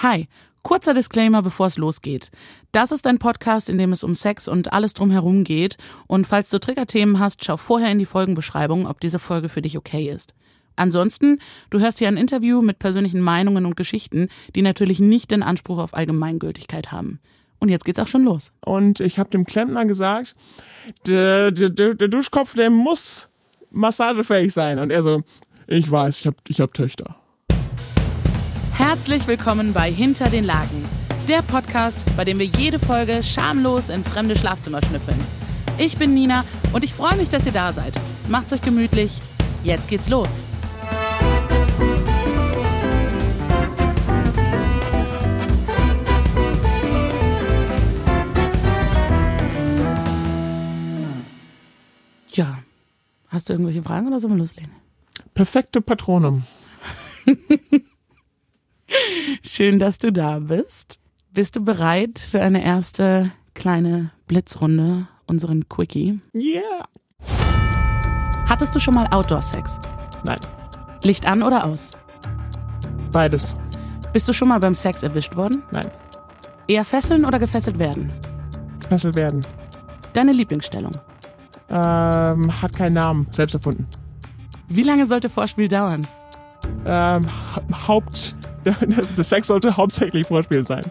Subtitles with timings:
[0.00, 0.28] Hi,
[0.62, 2.30] kurzer Disclaimer, bevor es losgeht.
[2.70, 5.76] Das ist ein Podcast, in dem es um Sex und alles drumherum geht.
[6.06, 9.76] Und falls du Triggerthemen hast, schau vorher in die Folgenbeschreibung, ob diese Folge für dich
[9.76, 10.34] okay ist.
[10.76, 11.40] Ansonsten,
[11.70, 15.78] du hörst hier ein Interview mit persönlichen Meinungen und Geschichten, die natürlich nicht den Anspruch
[15.78, 17.18] auf Allgemeingültigkeit haben.
[17.58, 18.52] Und jetzt geht's auch schon los.
[18.60, 20.36] Und ich habe dem Klempner gesagt,
[21.08, 23.30] der, der, der, Duschkopf, der muss
[23.72, 24.78] massagefähig sein.
[24.78, 25.22] Und er so,
[25.66, 27.16] ich weiß, ich habe ich hab Töchter.
[28.78, 30.84] Herzlich willkommen bei Hinter den Lagen,
[31.26, 35.18] der Podcast, bei dem wir jede Folge schamlos in fremde Schlafzimmer schnüffeln.
[35.78, 38.00] Ich bin Nina und ich freue mich, dass ihr da seid.
[38.28, 39.10] Macht's euch gemütlich.
[39.64, 40.44] Jetzt geht's los.
[52.30, 52.60] Ja,
[53.26, 54.70] hast du irgendwelche Fragen oder sollen wir loslegen?
[55.34, 56.44] Perfekte Patronum.
[59.42, 60.98] Schön, dass du da bist.
[61.32, 66.20] Bist du bereit für eine erste kleine Blitzrunde, unseren Quickie?
[66.34, 66.84] Yeah.
[68.48, 69.78] Hattest du schon mal Outdoor-Sex?
[70.24, 70.38] Nein,
[71.04, 71.90] Licht an oder aus?
[73.12, 73.56] beides.
[74.12, 75.62] Bist du schon mal beim Sex erwischt worden?
[75.70, 75.86] Nein,
[76.66, 78.12] Eher fesseln oder gefesselt werden?
[78.88, 79.40] Fessel werden.
[80.12, 80.92] Deine Lieblingsstellung?
[81.70, 83.86] Ähm, hat keinen Namen, selbst erfunden.
[84.68, 86.06] Wie lange sollte Vorspiel dauern?
[86.84, 88.34] Ähm, ha Haupt,
[89.16, 90.82] das Sex sollte hauptsächlich Vorspiel sein.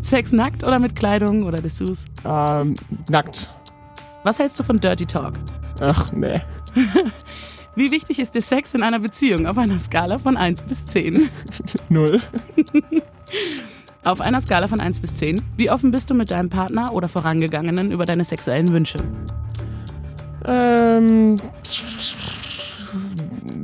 [0.00, 2.06] Sex nackt oder mit Kleidung oder Dessous?
[2.24, 2.74] Ähm,
[3.08, 3.50] nackt.
[4.24, 5.34] Was hältst du von Dirty Talk?
[5.80, 6.40] Ach, nee.
[7.74, 11.30] Wie wichtig ist dir Sex in einer Beziehung auf einer Skala von 1 bis 10?
[11.88, 12.20] Null.
[14.04, 15.40] Auf einer Skala von 1 bis 10.
[15.56, 18.98] Wie offen bist du mit deinem Partner oder Vorangegangenen über deine sexuellen Wünsche?
[20.46, 21.36] Ähm,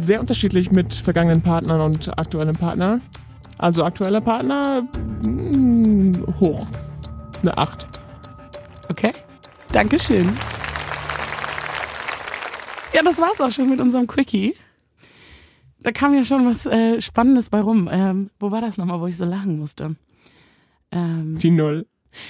[0.00, 3.02] sehr unterschiedlich mit vergangenen Partnern und aktuellen Partnern.
[3.58, 4.82] Also aktueller Partner
[5.26, 6.64] mh, hoch.
[7.42, 7.86] Eine 8.
[8.88, 9.10] Okay.
[9.72, 10.28] Dankeschön.
[12.94, 14.54] Ja, das war's auch schon mit unserem Quickie.
[15.80, 17.88] Da kam ja schon was äh, Spannendes bei rum.
[17.90, 19.94] Ähm, wo war das nochmal, wo ich so lachen musste?
[20.90, 21.86] Ähm, Die Null.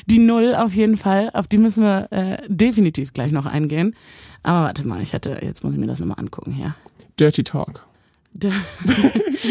[0.07, 1.31] die Null auf jeden Fall.
[1.33, 3.95] Auf die müssen wir äh, definitiv gleich noch eingehen.
[4.43, 6.75] Aber warte mal, ich hatte, jetzt muss ich mir das nochmal angucken hier.
[7.19, 7.87] Dirty Talk.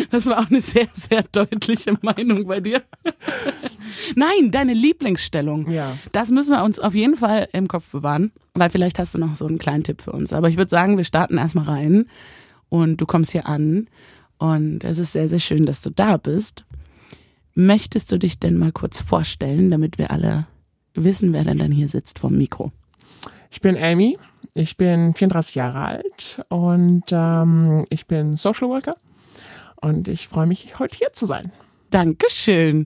[0.09, 2.83] Das war auch eine sehr, sehr deutliche Meinung bei dir.
[4.15, 5.69] Nein, deine Lieblingsstellung.
[5.69, 5.97] Ja.
[6.11, 9.35] Das müssen wir uns auf jeden Fall im Kopf bewahren, weil vielleicht hast du noch
[9.35, 10.33] so einen kleinen Tipp für uns.
[10.33, 12.05] Aber ich würde sagen, wir starten erstmal rein
[12.69, 13.87] und du kommst hier an
[14.37, 16.65] und es ist sehr, sehr schön, dass du da bist.
[17.55, 20.45] Möchtest du dich denn mal kurz vorstellen, damit wir alle
[20.93, 22.71] wissen, wer denn dann hier sitzt vom Mikro?
[23.49, 24.17] Ich bin Amy.
[24.53, 28.95] Ich bin 34 Jahre alt und ähm, ich bin Social Worker.
[29.81, 31.51] Und ich freue mich, heute hier zu sein.
[31.89, 32.85] Dankeschön.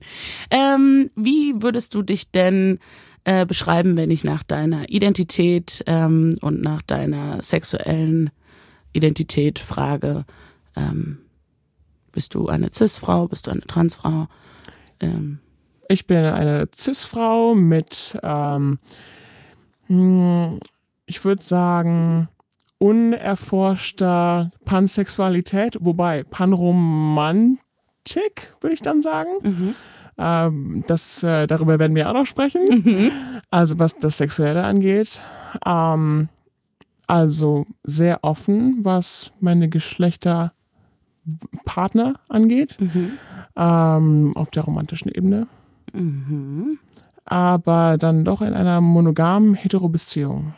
[0.50, 2.78] Ähm, wie würdest du dich denn
[3.24, 8.30] äh, beschreiben, wenn ich nach deiner Identität ähm, und nach deiner sexuellen
[8.92, 10.24] Identität frage?
[10.76, 11.18] Ähm,
[12.12, 13.26] bist du eine Cis-Frau?
[13.28, 14.28] Bist du eine Transfrau?
[15.00, 15.40] Ähm,
[15.88, 18.78] Ich bin eine Cis-Frau mit, ähm,
[19.88, 20.60] hm,
[21.06, 22.28] ich würde sagen,
[22.82, 27.60] unerforschter Pansexualität, wobei Panromantik,
[28.60, 29.30] würde ich dann sagen.
[29.42, 29.74] mhm.
[30.18, 32.66] Ähm, das, äh, darüber werden wir auch noch sprechen.
[33.50, 35.22] Also was das Sexuelle angeht.
[35.64, 36.28] Ähm,
[37.06, 40.52] also sehr offen, was meine Geschlechterpartner
[42.28, 42.76] angeht.
[42.78, 43.12] Mhm.
[43.56, 45.46] Ähm, auf der romantischen Ebene.
[45.92, 46.78] Mhm.
[47.24, 50.52] Aber dann doch in einer monogamen Heterobeziehung.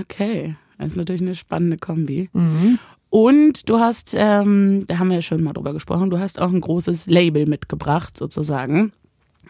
[0.00, 2.30] Okay, das ist natürlich eine spannende Kombi.
[2.32, 2.78] Mhm.
[3.10, 6.52] Und du hast, ähm, da haben wir ja schon mal drüber gesprochen, du hast auch
[6.52, 8.92] ein großes Label mitgebracht, sozusagen,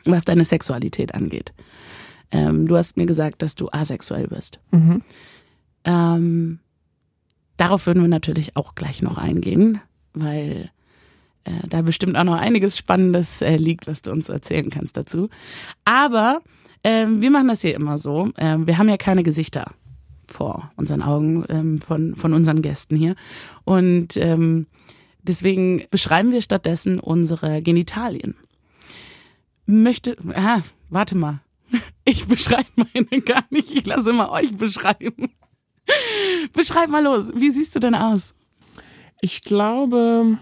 [0.05, 1.55] was deine Sexualität angeht.
[2.31, 4.61] Ähm, du hast mir gesagt, dass du asexuell bist.
[4.71, 5.03] Mhm.
[5.85, 6.59] Ähm,
[7.57, 9.81] darauf würden wir natürlich auch gleich noch eingehen,
[10.13, 10.71] weil
[11.45, 15.31] äh, da bestimmt auch noch einiges Spannendes äh, liegt, was du uns erzählen kannst dazu.
[15.87, 16.43] Aber
[16.83, 18.31] ähm, wir machen das hier immer so.
[18.37, 19.73] Ähm, wir haben ja keine Gesichter
[20.29, 23.15] vor unseren Augen ähm, von, von unseren Gästen hier.
[23.65, 24.67] Und ähm,
[25.23, 28.37] deswegen beschreiben wir stattdessen unsere Genitalien.
[29.67, 30.61] Möchte, ah,
[30.91, 31.41] warte mal.
[32.07, 33.75] Ich beschreibe meine gar nicht.
[33.75, 35.33] Ich lasse immer euch beschreiben.
[36.53, 37.31] Beschreib mal los.
[37.35, 38.35] Wie siehst du denn aus?
[39.23, 40.39] Ich glaube,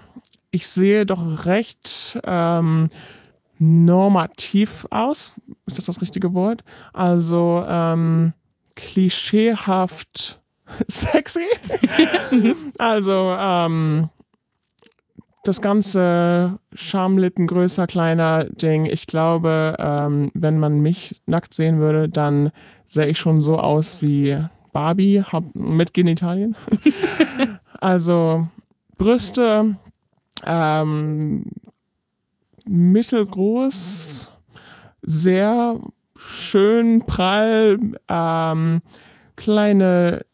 [0.50, 2.90] ich sehe doch recht ähm,
[3.58, 5.34] normativ aus.
[5.66, 6.64] Ist das das richtige Wort?
[6.92, 8.32] Also ähm,
[8.74, 10.40] klischeehaft
[10.88, 11.46] sexy.
[12.78, 14.08] also ähm,
[15.44, 18.86] das ganze Schamlippen größer, kleiner Ding.
[18.86, 22.52] Ich glaube, ähm, wenn man mich nackt sehen würde, dann
[22.86, 24.38] sähe ich schon so aus wie
[24.72, 26.56] Barbie hab, mit Genitalien.
[27.80, 28.46] also
[28.98, 29.76] Brüste,
[30.46, 31.44] ähm,
[32.64, 34.30] mittelgroß,
[35.02, 35.80] sehr
[36.24, 37.78] schön prall,
[38.08, 38.80] ähm,
[39.36, 40.24] kleine,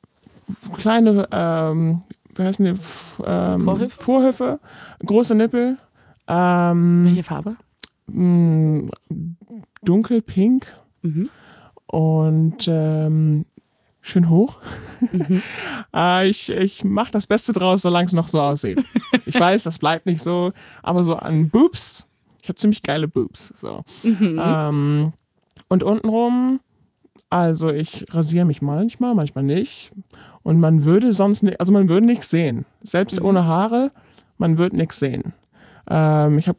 [0.76, 2.02] kleine, ähm,
[2.34, 2.80] wie heißen die?
[3.24, 4.02] Ähm, Vorhöfe?
[4.02, 4.60] Vorhöfe,
[5.04, 5.78] große Nippel.
[6.26, 7.56] Ähm, Welche Farbe?
[8.06, 8.90] mh,
[9.82, 10.66] dunkelpink
[11.02, 11.28] Mhm.
[11.86, 13.44] und ähm,
[14.00, 14.58] schön hoch.
[15.12, 15.42] Mhm.
[15.94, 18.82] äh, ich ich mache das Beste draus, solange es noch so aussieht.
[19.26, 20.52] Ich weiß, das bleibt nicht so,
[20.82, 22.06] aber so an Boobs,
[22.42, 23.52] ich habe ziemlich geile Boobs.
[23.56, 23.84] So.
[24.02, 24.40] Mhm.
[24.42, 25.12] Ähm,
[25.68, 26.60] und untenrum,
[27.30, 29.92] also ich rasiere mich manchmal, manchmal nicht.
[30.42, 32.64] Und man würde sonst nicht, also man würde nichts sehen.
[32.82, 33.26] Selbst Mhm.
[33.26, 33.90] ohne Haare,
[34.38, 35.34] man würde nichts sehen.
[35.90, 36.58] Ähm, ich habe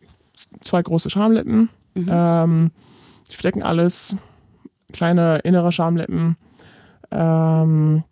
[0.62, 1.70] zwei große Schamlippen.
[1.96, 2.08] Mhm.
[2.10, 2.72] Ähm,
[3.32, 4.16] die verdecken alles.
[4.94, 6.36] Kleine innere Schamlippen.
[7.12, 8.04] Ähm,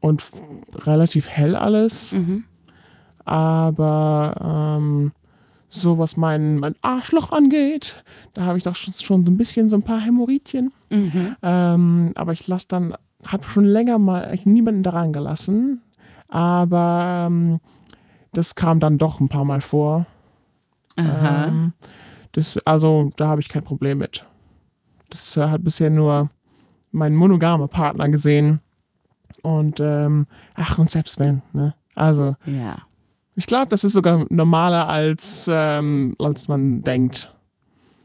[0.00, 0.22] und
[0.74, 2.12] relativ hell alles.
[2.12, 2.44] Mhm.
[3.24, 4.34] Aber
[4.78, 5.12] ähm,
[5.70, 8.02] so was mein, mein Arschloch angeht,
[8.34, 10.72] da habe ich doch schon, schon so ein bisschen so ein paar Hämorrhoidchen.
[10.90, 11.36] Mhm.
[11.42, 12.94] Ähm, aber ich lasse dann,
[13.24, 15.80] habe schon länger mal eigentlich niemanden daran gelassen.
[16.28, 17.60] Aber ähm,
[18.32, 20.06] das kam dann doch ein paar Mal vor.
[20.96, 21.46] Aha.
[21.46, 21.72] Ähm,
[22.32, 24.22] das, also da habe ich kein Problem mit.
[25.08, 26.30] Das äh, hat bisher nur
[26.90, 28.60] mein monogamer Partner gesehen.
[29.42, 31.74] Und ähm, ach, und selbst wenn, ne?
[31.94, 32.78] Also, ja.
[33.40, 37.32] Ich glaube, das ist sogar normaler als, ähm, als man denkt.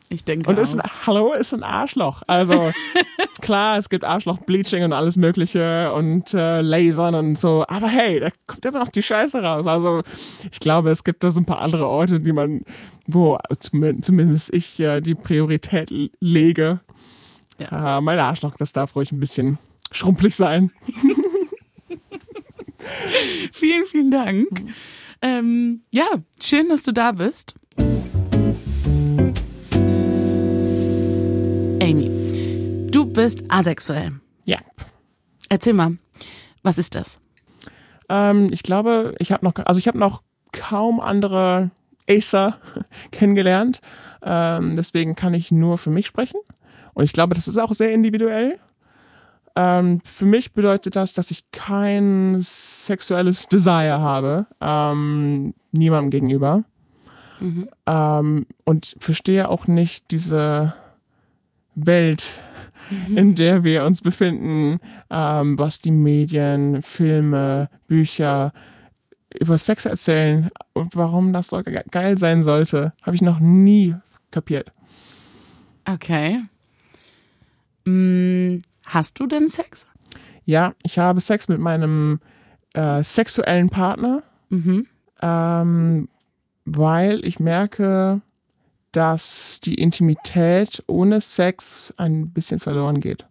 [0.07, 2.21] Ich denke Und ist ein, hallo, ist ein Arschloch.
[2.25, 2.71] Also
[3.41, 7.65] klar, es gibt Arschloch-Bleaching und alles mögliche und äh, Lasern und so.
[7.67, 9.67] Aber hey, da kommt immer noch die Scheiße raus.
[9.67, 10.03] Also
[10.49, 12.61] ich glaube, es gibt da so ein paar andere Orte, die man,
[13.05, 15.91] wo zum, zumindest ich äh, die Priorität
[16.21, 16.79] lege.
[17.57, 17.97] Ja.
[17.97, 19.57] Äh, mein Arschloch, das darf ruhig ein bisschen
[19.91, 20.71] schrumpelig sein.
[23.51, 24.47] Vielen, vielen Dank.
[25.25, 26.06] Ähm, ja,
[26.39, 27.56] schön, dass du da bist.
[31.81, 34.19] Amy, du bist asexuell.
[34.45, 34.60] Ja.
[35.50, 35.98] Erzähl mal,
[36.62, 37.19] was ist das?
[38.07, 41.71] Ähm, ich glaube, ich habe noch, also ich habe noch kaum andere
[42.07, 42.60] Acer
[43.12, 43.81] kennengelernt.
[44.21, 46.39] Ähm, deswegen kann ich nur für mich sprechen.
[46.94, 48.60] Und ich glaube, das ist auch sehr individuell.
[49.56, 56.63] Ähm, für mich bedeutet das, dass ich kein sexuelles Desire habe, ähm, niemandem gegenüber.
[57.40, 57.69] Mhm.
[57.86, 60.74] Ähm, und verstehe auch nicht diese
[61.75, 62.38] Welt,
[63.16, 64.80] in der wir uns befinden,
[65.10, 68.54] ähm, was die Medien, Filme, Bücher
[69.40, 73.96] über Sex erzählen und warum das so ge geil sein sollte, habe ich noch nie
[74.31, 74.72] kapiert.
[75.86, 76.42] Okay.
[77.86, 79.85] Mm, hast du denn Sex?
[80.45, 82.19] Ja, ich habe Sex mit meinem
[82.73, 84.85] äh, sexuellen Partner, Mhm.
[85.21, 86.09] ähm,
[86.65, 88.21] weil ich merke,
[88.91, 93.25] dass die Intimität ohne Sex ein bisschen verloren geht.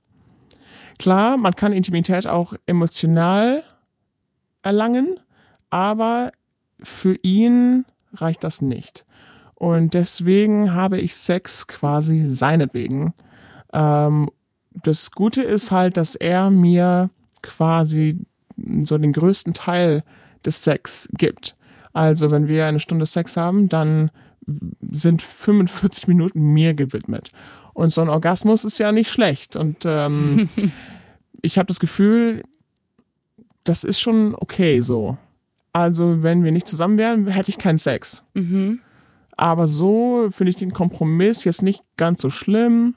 [0.99, 3.63] Klar, man kann Intimität auch emotional
[4.63, 5.19] erlangen,
[5.71, 6.33] aber
[6.81, 9.05] für ihn reicht das nicht.
[9.55, 13.15] Und deswegen habe ich Sex quasi seinetwegen.
[13.73, 14.31] Ähm,
[14.83, 17.11] das Gute ist halt, dass er mir
[17.43, 18.19] quasi
[18.81, 20.05] so den größten Teil
[20.45, 21.57] des Sex gibt.
[21.93, 24.11] Also wenn wir eine Stunde Sex haben, dann
[24.91, 27.31] sind 45 Minuten mir gewidmet.
[27.73, 29.57] Und so ein Orgasmus ist ja nicht schlecht.
[29.57, 30.49] Und ähm,
[31.43, 32.43] ich habe das Gefühl,
[33.65, 35.17] das ist schon okay so.
[35.73, 38.23] Also wenn wir nicht zusammen wären, hätte ich keinen Sex.
[38.35, 38.81] Mhm.
[39.37, 42.95] Aber so finde ich den Kompromiss jetzt nicht ganz so schlimm.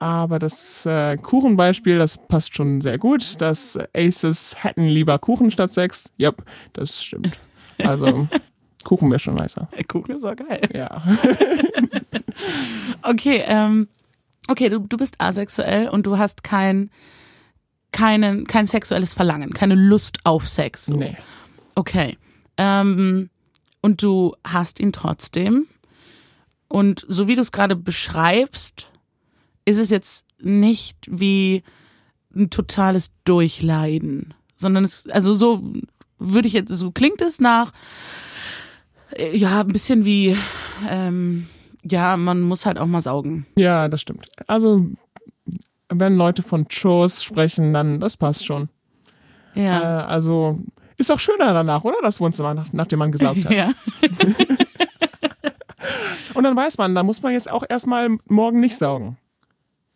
[0.00, 3.40] Aber das äh, Kuchenbeispiel, das passt schon sehr gut.
[3.40, 6.12] Dass Aces hätten lieber Kuchen statt Sex.
[6.20, 7.40] Yep, das stimmt.
[7.78, 8.28] Also
[8.84, 9.68] Kuchen wäre schon nicer.
[9.76, 10.68] Der Kuchen ist auch geil.
[10.74, 11.02] Ja.
[13.02, 13.88] Okay, ähm,
[14.48, 16.90] okay, du, du bist asexuell und du hast kein,
[17.92, 20.86] keinen, kein sexuelles Verlangen, keine Lust auf Sex.
[20.86, 20.96] So.
[20.96, 21.16] Nee.
[21.74, 22.18] Okay.
[22.56, 23.30] Ähm,
[23.80, 25.66] und du hast ihn trotzdem.
[26.68, 28.92] Und so wie du es gerade beschreibst,
[29.68, 31.62] ist es jetzt nicht wie
[32.34, 35.72] ein totales Durchleiden, sondern es, also so
[36.18, 37.72] würde ich jetzt, so klingt es nach,
[39.16, 40.36] äh, ja, ein bisschen wie,
[40.88, 41.46] ähm,
[41.84, 43.46] ja, man muss halt auch mal saugen.
[43.56, 44.26] Ja, das stimmt.
[44.46, 44.86] Also
[45.88, 48.68] wenn Leute von Chores sprechen, dann das passt schon.
[49.54, 50.06] Äh, Ja.
[50.06, 50.58] also
[50.98, 51.96] Ist auch schöner danach, oder?
[52.02, 53.52] Das Wohnzimmer, nach, nachdem man gesaugt hat.
[53.54, 53.72] Ja.
[56.34, 59.16] Und dann weiß man, da muss man jetzt auch erstmal morgen nicht saugen.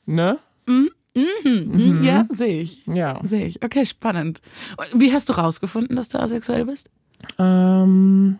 [0.07, 0.39] Ne?
[0.67, 0.91] Mhm.
[2.03, 2.83] Ja, sehe ich.
[2.87, 3.21] Ja.
[3.23, 3.63] Sehe ich.
[3.63, 4.41] Okay, spannend.
[4.79, 6.89] Und wie hast du rausgefunden, dass du asexuell bist?
[7.39, 8.39] Ähm,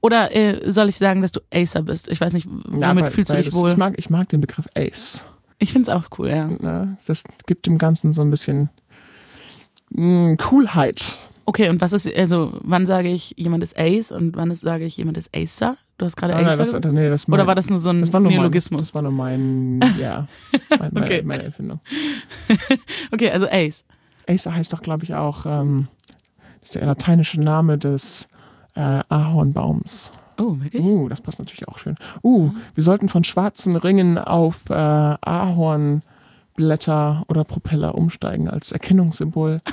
[0.00, 2.08] Oder äh, soll ich sagen, dass du Acer bist?
[2.08, 3.70] Ich weiß nicht, womit ja, fühlst du dich wohl?
[3.70, 5.24] Ich mag, ich mag den Begriff Ace.
[5.58, 6.46] Ich find's auch cool, ja.
[6.48, 6.96] Ne?
[7.06, 8.68] Das gibt dem Ganzen so ein bisschen
[9.90, 11.18] mh, Coolheit.
[11.44, 14.84] Okay, und was ist, also wann sage ich, jemand ist Ace und wann ist, sage
[14.84, 15.76] ich, jemand ist Acer?
[16.02, 18.00] Du hast gerade Ah, nein, das, nee, das Oder mein- war das nur so ein
[18.00, 18.80] das war nur mein, Neologismus?
[18.80, 20.26] Das war nur mein, ja,
[20.80, 21.22] mein, meine, Okay.
[21.22, 21.78] meine Erfindung.
[23.12, 23.84] Okay, also Ace.
[24.28, 25.86] Acer heißt doch, glaube ich, auch, ähm,
[26.58, 28.26] das ist der lateinische Name des
[28.74, 30.10] äh, Ahornbaums.
[30.40, 30.82] Oh, wirklich?
[30.82, 31.94] Uh, das passt natürlich auch schön.
[32.24, 36.02] Uh, wir sollten von schwarzen Ringen auf äh, Ahornblätter
[37.28, 39.60] oder Propeller umsteigen als Erkennungssymbol.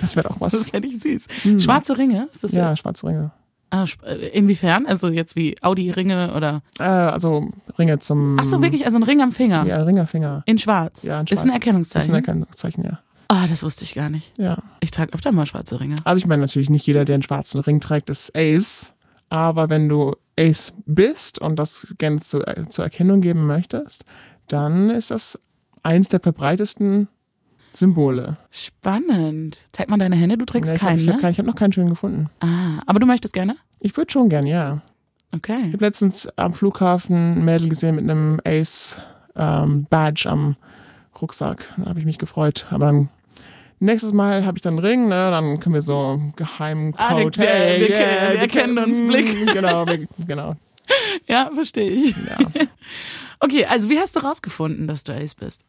[0.00, 0.52] Das wäre doch was.
[0.52, 1.28] Das fände ich süß.
[1.62, 2.26] Schwarze Ringe?
[2.32, 3.30] Ist das ja, schwarze Ringe.
[3.72, 4.84] Ah, äh, inwiefern?
[4.86, 6.62] Also jetzt wie Audi-Ringe oder.
[6.78, 8.36] Äh, also Ringe zum.
[8.38, 9.64] Ach so, wirklich, also ein Ring am Finger.
[9.64, 10.42] Ja, Ringerfinger.
[10.44, 11.02] In schwarz.
[11.04, 11.38] Ja, in Ist ein schwarz.
[11.38, 12.10] Das ist Erkennungszeichen.
[12.10, 12.98] ein Erkennungszeichen, ja.
[13.28, 14.38] Ah, das wusste ich gar nicht.
[14.38, 14.58] Ja.
[14.80, 15.96] Ich trage öfter mal schwarze Ringe.
[16.04, 18.92] Also ich meine natürlich nicht jeder, der einen schwarzen Ring trägt, ist Ace.
[19.30, 24.04] Aber wenn du Ace bist und das gerne zu, äh, zur Erkennung geben möchtest,
[24.48, 25.38] dann ist das
[25.82, 27.08] eins der verbreitesten
[27.74, 28.36] Symbole.
[28.50, 29.58] Spannend.
[29.72, 31.30] Zeig mal deine Hände, du trägst Ja, ich habe keinen, ich hab, ne?
[31.30, 32.28] ich hab noch keinen schönen gefunden.
[32.40, 33.56] Ah, aber du möchtest gerne?
[33.80, 34.82] Ich würde schon gern, ja.
[35.34, 35.66] Okay.
[35.68, 39.00] Ich habe letztens am Flughafen ein Mädel gesehen mit einem Ace
[39.34, 40.56] ähm, Badge am
[41.20, 41.72] Rucksack.
[41.78, 42.66] Da habe ich mich gefreut.
[42.70, 43.08] Aber dann
[43.80, 45.30] nächstes Mal habe ich dann einen Ring, ne?
[45.30, 47.38] Dann können wir so geheimen Ah, wir- Code.
[47.40, 49.46] wir- hey, wir yeah, kennen- wir erkennen uns Blick.
[49.54, 50.56] Genau, wir, genau.
[51.26, 52.10] Ja, verstehe ich.
[52.10, 52.36] Ja.
[53.44, 55.64] Okay, also wie hast du rausgefunden, dass du Ace bist?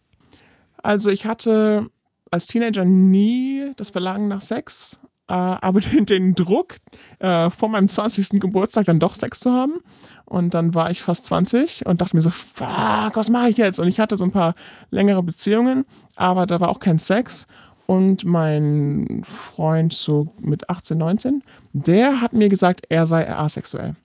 [0.83, 1.89] Also ich hatte
[2.29, 6.75] als Teenager nie das Verlangen nach Sex, äh, aber den, den Druck,
[7.19, 8.39] äh, vor meinem 20.
[8.41, 9.79] Geburtstag dann doch Sex zu haben.
[10.25, 13.79] Und dann war ich fast 20 und dachte mir so, fuck, was mache ich jetzt?
[13.79, 14.55] Und ich hatte so ein paar
[14.89, 15.85] längere Beziehungen,
[16.15, 17.47] aber da war auch kein Sex.
[17.85, 23.95] Und mein Freund so mit 18, 19, der hat mir gesagt, er sei asexuell.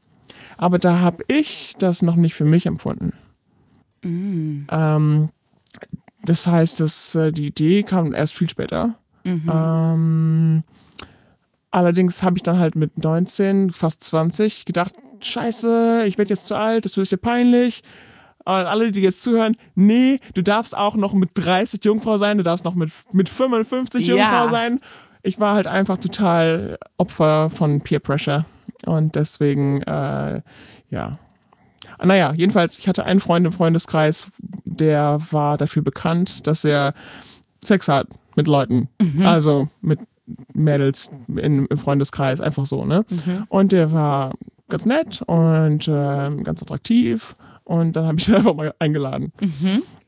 [0.57, 3.13] Aber da habe ich das noch nicht für mich empfunden.
[4.71, 5.29] Ähm,
[6.25, 8.95] das heißt, dass äh, die Idee kam erst viel später.
[9.25, 10.63] Ähm,
[11.71, 16.55] allerdings habe ich dann halt mit 19, fast 20 gedacht, scheiße, ich werde jetzt zu
[16.55, 17.83] alt, das wird dir peinlich.
[18.45, 22.45] Und alle, die jetzt zuhören, nee, du darfst auch noch mit 30 Jungfrau sein, du
[22.45, 24.15] darfst noch mit, mit 55 Ja.
[24.15, 24.81] Jungfrau sein.
[25.23, 28.47] Ich war halt einfach total Opfer von Peer Pressure.
[28.87, 30.41] Und deswegen, äh,
[30.89, 31.19] ja.
[31.99, 34.33] Ah, Naja, jedenfalls, ich hatte einen Freund im Freundeskreis,
[34.65, 36.95] der war dafür bekannt, dass er
[37.65, 38.07] Sex hat
[38.37, 38.89] mit Leuten.
[39.27, 40.01] Also mit
[40.53, 43.05] Mädels in, im Freundeskreis, einfach so, ne?
[43.49, 44.33] Und der war
[44.69, 47.35] ganz nett und ähm, ganz attraktiv.
[47.65, 49.33] Und dann habe ich ihn einfach mal eingeladen.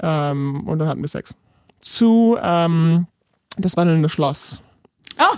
[0.01, 1.35] Ähm, und dann hatten wir Sex.
[1.81, 3.07] Zu ähm,
[3.57, 4.63] das wandelnde Schloss.
[5.21, 5.37] Oh.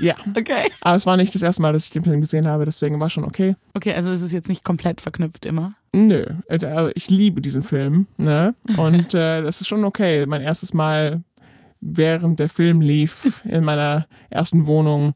[0.00, 0.14] Ja.
[0.36, 0.70] Okay.
[0.80, 3.10] Aber es war nicht das erste Mal, dass ich den Film gesehen habe, deswegen war
[3.10, 3.54] schon okay.
[3.74, 5.74] Okay, also es ist jetzt nicht komplett verknüpft immer.
[5.92, 8.54] Nö, äh, also ich liebe diesen Film, ne?
[8.76, 10.24] Und äh, das ist schon okay.
[10.26, 11.22] Mein erstes Mal,
[11.80, 15.14] während der Film lief, in meiner ersten Wohnung,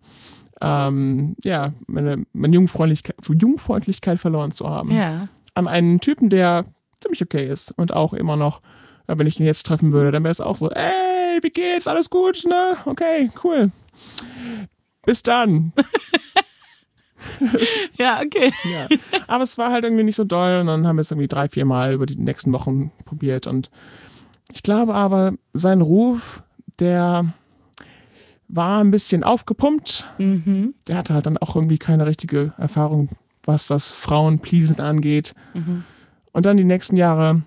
[0.61, 4.91] ähm, ja, meine, meine Jungfräulichkeit, Jungfreundlichkeit verloren zu haben.
[4.91, 5.29] Ja.
[5.55, 6.67] An einen Typen, der
[7.01, 8.61] ziemlich okay ist und auch immer noch,
[9.07, 11.87] äh, wenn ich ihn jetzt treffen würde, dann wäre es auch so, ey, wie geht's?
[11.87, 12.77] Alles gut, ne?
[12.87, 13.71] Okay, cool.
[15.05, 15.73] Bis dann.
[17.99, 18.53] Ja, okay.
[18.71, 18.87] Ja.
[19.27, 21.49] Aber es war halt irgendwie nicht so doll und dann haben wir es irgendwie drei,
[21.49, 23.71] vier Mal über die nächsten Wochen probiert und
[24.53, 26.43] ich glaube aber, sein Ruf,
[26.79, 27.33] der
[28.49, 30.07] war ein bisschen aufgepumpt.
[30.19, 30.75] Mhm.
[30.87, 33.09] Der hatte halt dann auch irgendwie keine richtige Erfahrung,
[33.45, 35.35] was das Frauenpleasen angeht.
[36.33, 37.43] Und dann die nächsten Jahre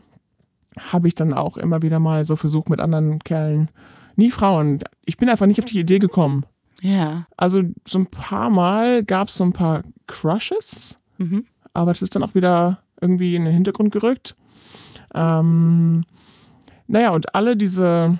[0.77, 3.69] habe ich dann auch immer wieder mal so versucht mit anderen Kerlen.
[4.15, 4.79] Nie Frauen.
[5.05, 6.45] Ich bin einfach nicht auf die Idee gekommen.
[6.81, 7.27] Ja.
[7.37, 11.45] Also so ein paar Mal gab es so ein paar Crushes, Mhm.
[11.73, 14.35] aber das ist dann auch wieder irgendwie in den Hintergrund gerückt.
[15.13, 16.03] Ähm,
[16.87, 18.19] naja, und alle diese,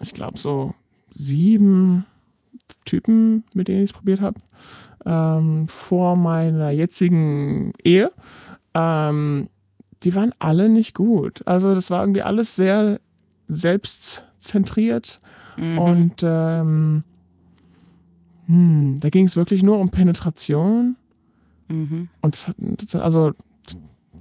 [0.00, 0.74] ich glaube so
[1.10, 2.04] sieben
[2.84, 4.40] Typen, mit denen ich es probiert habe,
[5.04, 8.12] ähm, vor meiner jetzigen Ehe,
[8.74, 9.48] ähm,
[10.02, 11.42] die waren alle nicht gut.
[11.46, 13.00] Also das war irgendwie alles sehr
[13.48, 15.20] selbstzentriert
[15.56, 15.78] Mhm.
[15.78, 17.04] und ähm,
[18.46, 20.96] hm, da ging es wirklich nur um Penetration
[21.68, 22.08] Mhm.
[22.20, 23.32] und das, hat- das, also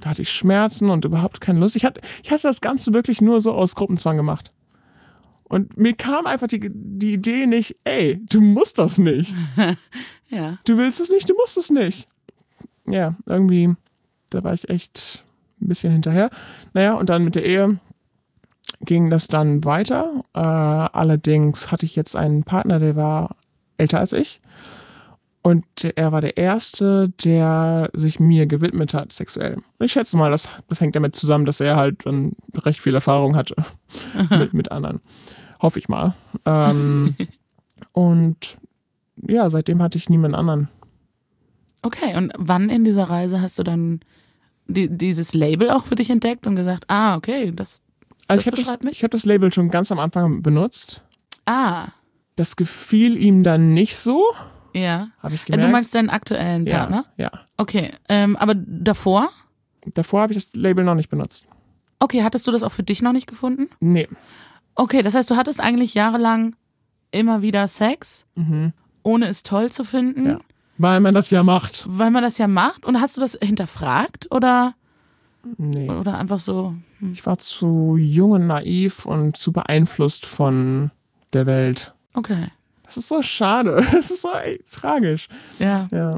[0.01, 1.75] da hatte ich Schmerzen und überhaupt keine Lust.
[1.75, 4.51] Ich hatte, ich hatte das Ganze wirklich nur so aus Gruppenzwang gemacht.
[5.43, 9.33] Und mir kam einfach die, die Idee nicht, ey, du musst das nicht.
[10.27, 10.57] Ja.
[10.65, 12.07] Du willst es nicht, du musst es nicht.
[12.87, 13.75] Ja, irgendwie,
[14.31, 15.23] da war ich echt
[15.61, 16.31] ein bisschen hinterher.
[16.73, 17.79] Naja, und dann mit der Ehe
[18.81, 20.23] ging das dann weiter.
[20.33, 23.35] Äh, allerdings hatte ich jetzt einen Partner, der war
[23.77, 24.41] älter als ich.
[25.41, 25.63] Und
[25.95, 29.57] er war der Erste, der sich mir gewidmet hat, sexuell.
[29.79, 33.35] Ich schätze mal, das, das hängt damit zusammen, dass er halt dann recht viel Erfahrung
[33.35, 33.55] hatte
[34.31, 35.01] mit, mit anderen.
[35.61, 36.15] Hoffe ich mal.
[36.45, 37.15] Ähm,
[37.91, 38.57] und
[39.27, 40.67] ja, seitdem hatte ich niemand anderen.
[41.83, 43.99] Okay, und wann in dieser Reise hast du dann
[44.65, 47.83] die, dieses Label auch für dich entdeckt und gesagt, ah, okay, das,
[48.27, 51.03] Also Das ich habe das, ich hab das Label schon ganz am Anfang benutzt.
[51.45, 51.89] ah,
[52.35, 54.21] Das gefiel ihm dann nicht so,
[54.73, 55.07] ja.
[55.21, 55.67] habe ich Äh, gemerkt.
[55.67, 57.05] Du meinst deinen aktuellen Partner?
[57.17, 57.39] Ja, ja.
[57.57, 59.29] Okay, ähm, aber davor?
[59.85, 61.45] Davor habe ich das Label noch nicht benutzt.
[61.99, 63.69] Okay, hattest du das auch für dich noch nicht gefunden?
[63.79, 64.09] Nee.
[64.75, 66.55] Okay, das heißt, du hattest eigentlich jahrelang
[67.11, 68.25] immer wieder Sex,
[69.03, 70.27] ohne es toll zu finden, Mhm.
[70.27, 70.39] Ja.
[70.77, 71.85] Weil man das ja macht.
[71.87, 72.83] weil man das ja macht.
[72.85, 74.73] Und hast du das hinterfragt oder,
[75.57, 75.89] Nee.
[75.89, 76.73] oder einfach so?
[77.13, 80.91] Ich war zu jung und naiv und zu beeinflusst von
[81.31, 81.93] der Welt.
[82.15, 82.47] Okay,
[82.85, 83.83] Das ist so schade.
[83.91, 85.27] Das ist so echt tragisch.
[85.59, 85.87] ja.
[85.91, 86.11] Ja.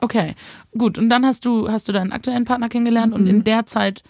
[0.00, 0.34] Okay,
[0.76, 0.96] gut.
[0.96, 3.28] Und dann hast du, hast du deinen aktuellen Partner kennengelernt und Mhm.
[3.28, 4.04] in der Zeit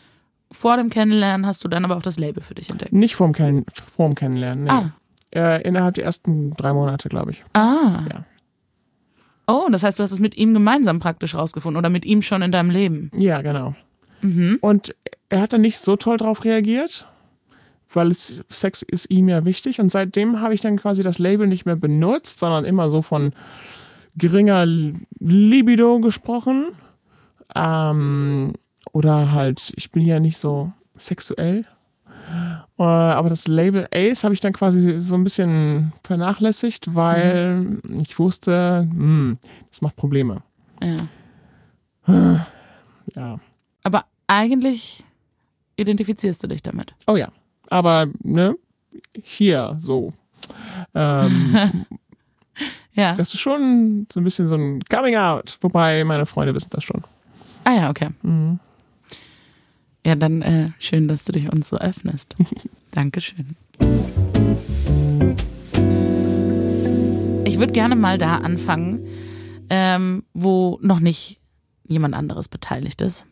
[0.52, 2.92] vor dem Kennenlernen hast du dann aber auch das Label für dich entdeckt.
[2.92, 4.64] Nicht vorm, Kenn vorm Kennenlernen.
[4.64, 4.70] Nee.
[4.70, 4.92] Ah.
[5.34, 7.42] Äh, innerhalb der ersten drei Monate, glaube ich.
[7.54, 8.02] Ah.
[8.10, 8.24] Ja.
[9.46, 12.42] Oh, das heißt, du hast es mit ihm gemeinsam praktisch rausgefunden oder mit ihm schon
[12.42, 13.10] in deinem Leben.
[13.14, 13.74] Ja, genau.
[14.20, 14.58] Mhm.
[14.60, 14.94] Und
[15.30, 17.06] er hat dann nicht so toll drauf reagiert,
[17.92, 19.80] weil es, Sex ist ihm ja wichtig.
[19.80, 23.32] Und seitdem habe ich dann quasi das Label nicht mehr benutzt, sondern immer so von
[24.16, 24.66] geringer
[25.18, 26.68] Libido gesprochen.
[27.54, 28.52] Ähm,
[28.92, 31.64] oder halt, ich bin ja nicht so sexuell.
[32.78, 38.18] Äh, aber das Label Ace habe ich dann quasi so ein bisschen vernachlässigt, weil ich
[38.18, 39.38] wusste, hm,
[39.70, 40.42] das macht Probleme.
[40.82, 41.08] Ja.
[43.14, 43.40] Ja.
[43.82, 45.04] Aber eigentlich
[45.76, 46.94] identifizierst du dich damit.
[47.06, 47.28] Oh ja.
[47.70, 48.56] Aber, ne,
[49.22, 50.12] hier so.
[50.94, 51.86] Ähm,
[52.94, 53.12] Ja.
[53.14, 55.56] das ist schon so ein bisschen so ein Coming Out.
[55.60, 57.04] Wobei meine Freunde wissen das schon.
[57.62, 58.08] ah ja, okay.
[58.22, 58.58] Mhm.
[60.04, 62.34] Ja, dann äh, schön, dass du dich uns so öffnest.
[62.90, 63.54] Dankeschön.
[67.44, 69.06] Ich würde gerne mal da anfangen,
[69.70, 71.38] ähm, wo noch nicht
[71.84, 73.24] jemand anderes beteiligt ist.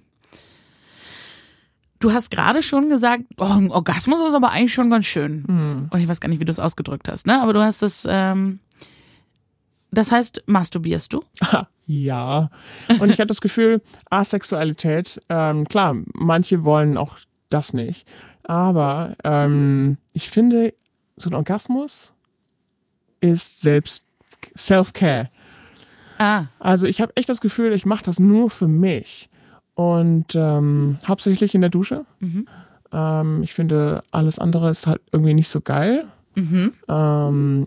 [2.01, 5.89] Du hast gerade schon gesagt, oh, ein Orgasmus ist aber eigentlich schon ganz schön.
[5.91, 7.41] Und ich weiß gar nicht, wie du es ausgedrückt hast, ne?
[7.41, 8.59] Aber du hast es, ähm,
[9.91, 11.23] das heißt, masturbierst du?
[11.89, 12.51] Ja.
[12.99, 13.81] Und ich habe das Gefühl,
[14.11, 17.17] Asexualität, ähm, klar, manche wollen auch
[17.49, 18.05] das nicht.
[18.43, 20.75] Aber ähm, ich finde,
[21.17, 22.13] so ein Orgasmus
[23.21, 24.05] ist selbst
[24.59, 25.31] Self-Care.
[26.19, 29.29] Ah, Also ich habe echt das Gefühl, ich mache das nur für mich.
[29.77, 32.07] Und ähm, hauptsächlich in der Dusche.
[32.93, 36.07] Ähm, ich finde, alles andere ist halt irgendwie nicht so geil.
[36.35, 36.73] mhm.
[36.89, 37.67] Ähm,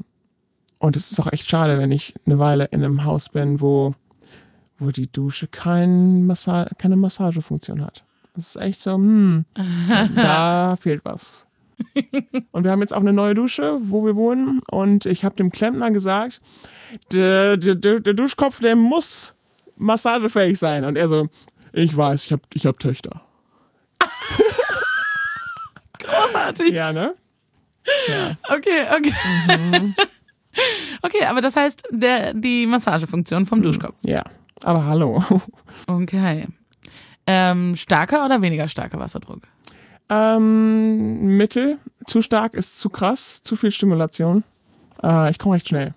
[0.80, 3.94] und es ist auch echt schade, wenn ich eine Weile in einem Haus bin, wo,
[4.80, 8.06] wo die Dusche kein Massa keine Massagefunktion hat.
[8.34, 9.46] Das ist echt so, hm,
[10.16, 11.46] da fehlt was.
[12.52, 14.62] Und wir haben jetzt auch eine neue Dusche, wo wir wohnen.
[14.72, 16.42] Und ich habe dem Klempner gesagt,
[17.12, 19.36] der, der, der, der Duschkopf, der muss
[19.78, 20.86] massagefähig sein.
[20.86, 21.28] Und er so,
[21.80, 23.22] ich weiß, ich habe ich hab Töchter.
[26.00, 26.74] großartig.
[26.74, 27.16] Ja, ne?
[28.08, 28.38] Ja.
[28.50, 29.94] Okay, okay.
[31.02, 33.96] Okay, aber das heißt, der, die Massagefunktion vom Duschkopf.
[34.04, 34.26] Ja.
[34.64, 35.24] Aber hallo.
[35.88, 36.48] Okay.
[37.26, 39.44] Ähm, starker oder weniger starker Wasserdruck?
[40.10, 44.44] Ähm, Mittel, zu stark ist zu krass, zu viel Stimulation.
[45.02, 45.94] Äh, ich komme recht schnell.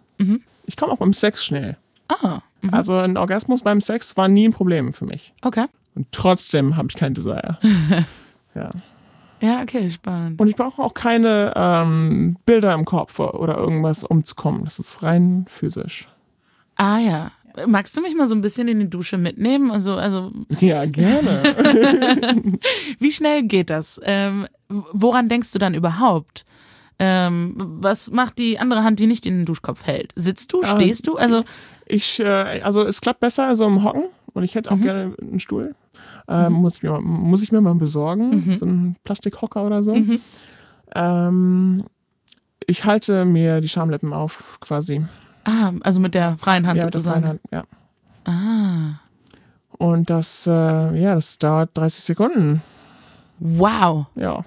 [0.66, 1.76] Ich komme auch beim Sex schnell.
[2.08, 2.40] Ah,
[2.70, 5.34] Also ein Orgasmus beim Sex war nie ein Problem für mich.
[5.42, 5.66] okay.
[5.94, 7.58] Und trotzdem habe ich kein Desire.
[8.54, 8.70] ja.
[9.42, 10.40] Ja, okay, spannend.
[10.40, 14.64] Und ich brauche auch keine ähm, Bilder im Kopf oder irgendwas, um zu kommen.
[14.64, 16.08] Das ist rein physisch.
[16.76, 17.32] Ah ja.
[17.66, 19.70] Magst du mich mal so ein bisschen in die Dusche mitnehmen?
[19.70, 21.42] Also, also Ja, gerne.
[22.98, 24.00] wie schnell geht das?
[24.04, 26.46] Ähm, woran denkst du dann überhaupt?
[26.98, 30.12] Ähm, was macht die andere Hand, die nicht in den Duschkopf hält?
[30.16, 30.62] Sitzt du?
[30.64, 31.16] Stehst du?
[31.16, 31.44] Also,
[31.94, 35.40] Ich, äh, also es klappt besser so im Hocken und ich hätte auch gerne einen
[35.40, 35.74] Stuhl.
[36.26, 39.94] Äh, muss, ich mir, mal- muss ich mir mal besorgen, so einen Plastikhocker oder so.
[40.94, 41.84] Ähm,
[42.66, 45.04] ich halte mir die Schamlippen auf quasi.
[45.44, 47.22] ah, also mit der freien Hand Ja, mit der sozusagen.
[47.24, 47.66] freien Hand,
[48.26, 48.32] ja.
[48.32, 49.00] Ah.
[49.78, 50.50] Und das, äh,
[50.98, 52.62] ja, das dauert 30 Sekunden.
[53.38, 54.06] Wow.
[54.14, 54.44] Ja.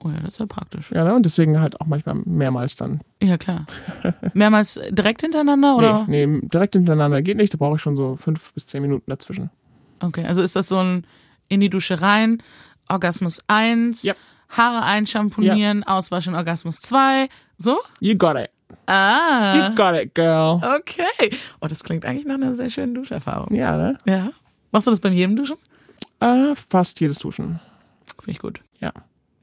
[0.00, 0.90] Oh ja, das ist ja praktisch.
[0.92, 1.14] Ja, ne?
[1.14, 3.00] Und deswegen halt auch manchmal mehrmals dann.
[3.20, 3.66] Ja, klar.
[4.32, 6.04] Mehrmals direkt hintereinander oder?
[6.08, 9.10] Nee, nee, direkt hintereinander geht nicht, da brauche ich schon so fünf bis zehn Minuten
[9.10, 9.50] dazwischen.
[10.00, 11.04] Okay, also ist das so ein
[11.48, 12.42] in die Dusche rein,
[12.88, 14.16] Orgasmus 1, Yep.
[14.50, 17.28] Haare einschamponieren, auswaschen, Orgasmus 2.
[17.58, 17.78] So?
[18.00, 18.50] You got it.
[18.86, 19.68] Ah.
[19.68, 20.60] You got it, girl.
[20.78, 21.36] Okay.
[21.60, 23.54] Oh, das klingt eigentlich nach einer sehr schönen Duscherfahrung.
[23.54, 23.98] Ja, ne?
[24.06, 24.30] Ja.
[24.70, 25.56] Machst du das beim jedem Duschen?
[26.20, 27.60] Äh, fast jedes Duschen.
[28.18, 28.60] Finde ich gut.
[28.80, 28.92] Ja.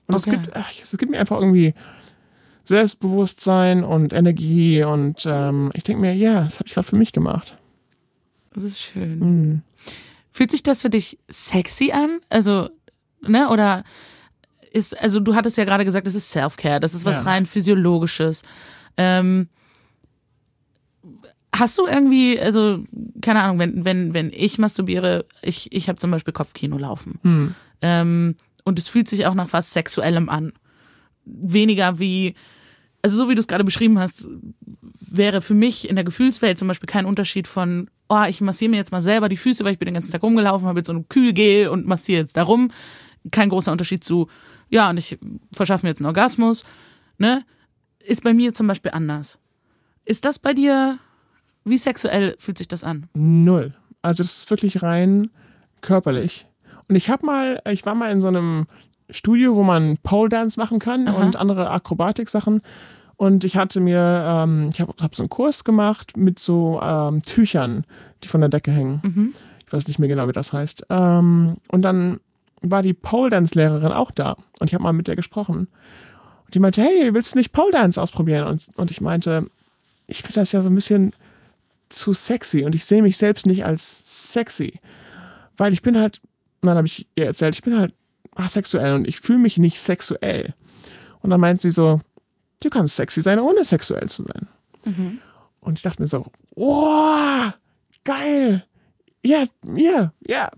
[0.07, 0.17] Und Okay.
[0.17, 1.73] es gibt, ach, es gibt mir einfach irgendwie
[2.65, 7.11] Selbstbewusstsein und Energie und ähm, ich denke mir, ja, das habe ich gerade für mich
[7.11, 7.57] gemacht.
[8.53, 9.19] Das ist schön.
[9.19, 9.61] Mhm.
[10.31, 12.19] Fühlt sich das für dich sexy an?
[12.29, 12.69] Also,
[13.21, 13.83] ne, oder
[14.71, 17.21] ist, also du hattest ja gerade gesagt, das ist Self-Care, das ist was Ja.
[17.21, 18.41] rein physiologisches.
[18.97, 19.47] Ähm,
[21.53, 22.83] hast du irgendwie, also,
[23.21, 27.19] keine Ahnung, wenn, wenn, wenn ich masturbiere, ich, ich habe zum Beispiel Kopfkino laufen.
[27.21, 27.55] Hm.
[27.81, 28.35] Ähm,
[28.65, 30.51] und es fühlt sich auch nach was Sexuellem an.
[31.23, 32.35] Weniger wie,
[33.01, 34.27] also so wie du es gerade beschrieben hast,
[34.99, 38.77] wäre für mich in der Gefühlswelt zum Beispiel kein Unterschied von, oh, ich massiere mir
[38.77, 40.93] jetzt mal selber die Füße, weil ich bin den ganzen Tag rumgelaufen, habe jetzt so
[40.93, 42.71] ein Kühlgel und massiere jetzt darum.
[43.31, 44.27] Kein großer Unterschied zu,
[44.69, 45.17] ja, und ich
[45.53, 46.63] verschaffe mir jetzt einen Orgasmus.
[47.17, 47.45] Ne?
[47.99, 49.39] Ist bei mir zum Beispiel anders.
[50.05, 50.99] Ist das bei dir,
[51.63, 53.07] wie sexuell fühlt sich das an?
[53.13, 53.73] Null.
[54.01, 55.31] Also das ist wirklich rein
[55.81, 56.45] körperlich.
[56.87, 58.67] Und ich habe mal, ich war mal in so einem
[59.09, 61.21] Studio, wo man Pole Dance machen kann Aha.
[61.21, 62.61] und andere Akrobatik-Sachen.
[63.17, 67.21] Und ich hatte mir, ähm, ich habe hab so einen Kurs gemacht mit so ähm,
[67.21, 67.85] Tüchern,
[68.23, 69.01] die von der Decke hängen.
[69.03, 69.33] Mhm.
[69.65, 70.85] Ich weiß nicht mehr genau, wie das heißt.
[70.89, 72.19] Ähm, und dann
[72.61, 75.67] war die Pole Dance Lehrerin auch da und ich habe mal mit der gesprochen.
[76.45, 78.47] Und die meinte, hey, willst du nicht Pole Dance ausprobieren?
[78.47, 79.47] Und, und ich meinte,
[80.07, 81.13] ich finde das ja so ein bisschen
[81.89, 84.79] zu sexy und ich sehe mich selbst nicht als sexy,
[85.57, 86.19] weil ich bin halt,
[86.61, 87.93] dann habe ich ihr erzählt, ich bin halt
[88.35, 90.53] asexuell und ich fühle mich nicht sexuell.
[91.21, 92.01] Und dann meint sie so,
[92.61, 94.47] du kannst sexy sein, ohne sexuell zu sein.
[94.83, 95.19] Mhm.
[95.59, 97.49] Und ich dachte mir so, oh,
[98.03, 98.65] geil.
[99.23, 100.51] Ja, ja, ja,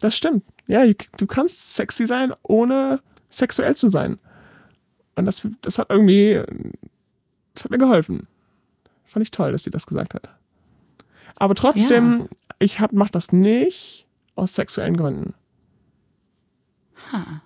[0.00, 0.44] das stimmt.
[0.66, 0.84] Ja,
[1.16, 4.18] du kannst sexy sein, ohne sexuell zu sein.
[5.16, 6.42] Und das, das hat irgendwie,
[7.54, 8.26] das hat mir geholfen.
[9.04, 10.28] Fand ich toll, dass sie das gesagt hat.
[11.36, 14.07] Aber trotzdem, ich hab, mach das nicht
[14.38, 15.34] aus sexuellen Gründen.
[17.12, 17.42] Ha.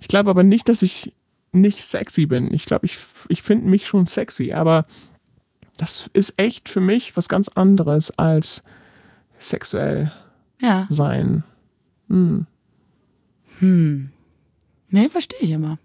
[0.00, 1.12] Ich glaube aber nicht, dass ich
[1.52, 2.52] nicht sexy bin.
[2.54, 4.86] Ich glaube, ich, ich finde mich schon sexy, aber
[5.76, 8.62] das ist echt für mich was ganz anderes als
[9.38, 10.12] sexuell
[10.60, 10.86] Ja.
[10.90, 11.44] sein.
[12.08, 12.46] Hm.
[13.58, 14.10] Hm.
[14.88, 15.78] Nee, verstehe ich immer.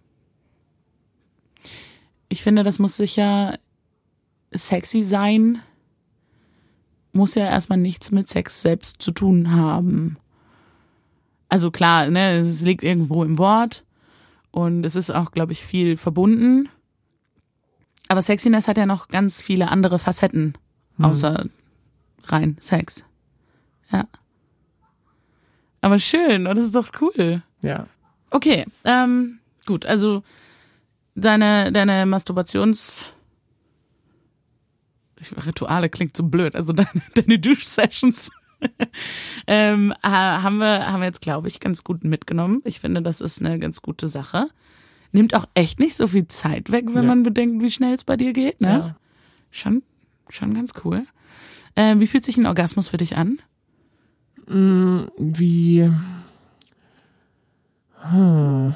[2.29, 3.57] Ich finde, das muss sicher
[4.53, 5.59] sexy sein,
[7.15, 10.17] muss ja erstmal nichts mit Sex selbst zu tun haben.
[11.49, 13.85] Also klar, ne, es liegt irgendwo im Wort
[14.51, 16.69] und es ist auch, glaube ich, viel verbunden.
[18.07, 20.53] Aber Sexiness hat ja noch ganz viele andere Facetten,
[20.99, 21.45] außer
[22.25, 23.03] rein Sex.
[23.91, 24.07] Ja.
[25.81, 27.41] Aber schön, und das ist doch cool.
[27.61, 27.87] Ja.
[28.29, 30.23] Okay, ähm, gut, also
[31.15, 33.14] deine, deine Masturbations
[35.45, 38.31] Rituale klingt so blöd, also deine, deine Duschsessions
[39.47, 42.61] ähm, ha- haben wir, haben wir jetzt, glaube ich, ganz gut mitgenommen.
[42.63, 44.47] Ich finde, das ist eine ganz gute Sache.
[45.11, 47.09] Nimmt auch echt nicht so viel Zeit weg, wenn Ja.
[47.09, 48.67] man bedenkt, wie schnell es bei dir geht, ne?
[48.69, 48.95] Ja.
[49.51, 49.83] Schon,
[50.29, 51.05] schon ganz cool.
[51.75, 53.39] Ähm, wie fühlt sich ein Orgasmus für dich an?
[54.47, 55.91] Hm, Wie.
[58.01, 58.75] Hm.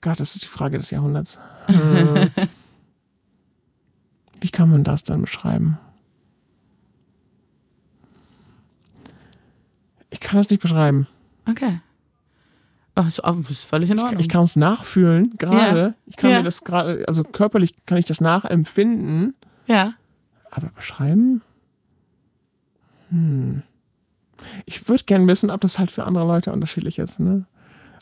[0.00, 1.38] Gott, das ist die Frage des Jahrhunderts.
[1.68, 2.30] Hm.
[4.40, 5.78] Wie kann man das dann beschreiben?
[10.10, 11.06] Ich kann das nicht beschreiben.
[11.48, 11.80] Okay.
[12.96, 14.20] Oh, ist, oh, ist völlig in Ordnung.
[14.20, 15.80] Ich kann es nachfühlen, gerade.
[15.80, 15.94] Ja.
[16.06, 16.38] Ich kann Ja.
[16.38, 19.34] mir das gerade, also körperlich kann ich das nachempfinden,
[19.66, 19.94] ja.
[20.50, 21.42] aber beschreiben?
[23.10, 23.62] Hm.
[24.66, 27.44] Ich würde gern wissen, ob das halt für andere Leute unterschiedlich ist, ne?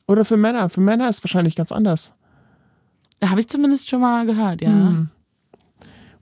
[0.06, 0.68] Oder für Männer.
[0.68, 2.12] Für Männer ist es wahrscheinlich ganz anders.
[3.24, 4.70] Habe ich zumindest schon mal gehört, ja.
[4.70, 5.10] Hm.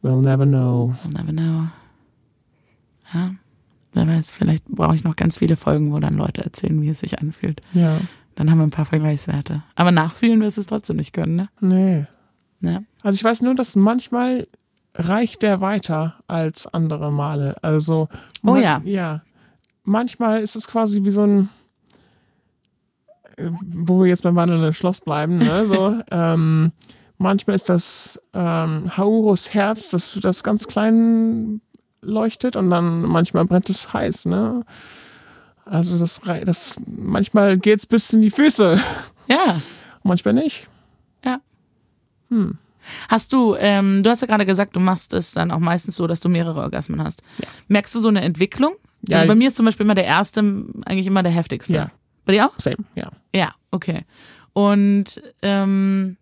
[0.05, 0.95] We'll never know.
[1.03, 1.69] We'll never know.
[3.15, 3.35] Ja.
[3.95, 7.01] Wer weiß, vielleicht brauche ich noch ganz viele Folgen, wo dann Leute erzählen, wie es
[7.01, 7.63] sich anfühlt.
[7.73, 7.99] Ja.
[8.35, 9.63] Dann haben wir ein paar Vergleichswerte.
[9.77, 11.49] Aber nachfühlen wirst du es trotzdem nicht können, ne?
[11.61, 12.07] Nee.
[12.61, 12.83] Ja.
[13.03, 14.47] Also ich weiß nur, dass manchmal
[14.95, 17.57] reicht der weiter als andere Male.
[17.63, 18.09] Also
[18.45, 18.83] Oh ja.
[18.85, 19.23] ja.
[19.85, 21.49] Manchmal ist es quasi wie so ein
[23.37, 25.67] äh, wo wir jetzt beim wandelnden Schloss bleiben, ne?
[25.67, 26.73] So, ähm,
[27.25, 31.61] manchmal ist das ähm, Hauros Herz, das, das ganz klein
[32.03, 34.65] leuchtet und dann manchmal brennt es heiß, ne?
[35.65, 38.79] Also das, das manchmal geht's bis in die Füße.
[39.27, 39.61] Ja.
[40.03, 40.67] manchmal nicht.
[41.25, 41.41] Ja.
[42.29, 42.59] Hm.
[43.09, 46.07] Hast du, ähm, du hast ja gerade gesagt, du machst es dann auch meistens so,
[46.07, 47.23] dass du mehrere Orgasmen hast.
[47.39, 47.49] Ja.
[47.69, 48.75] Merkst du so eine Entwicklung?
[49.09, 50.41] Ja, also bei mir ist zum Beispiel immer der erste
[50.85, 51.75] eigentlich immer der heftigste.
[51.75, 51.91] Ja.
[52.27, 52.53] Bei dir auch?
[52.59, 53.11] Same, ja.
[53.35, 54.05] Ja, okay.
[54.53, 56.19] Und ähm,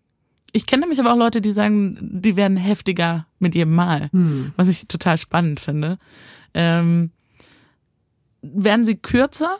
[0.53, 4.53] ich kenne nämlich aber auch Leute, die sagen, die werden heftiger mit jedem Mal, Hm.
[4.55, 5.97] was ich total spannend finde.
[6.53, 7.11] Ähm,
[8.41, 9.57] werden sie kürzer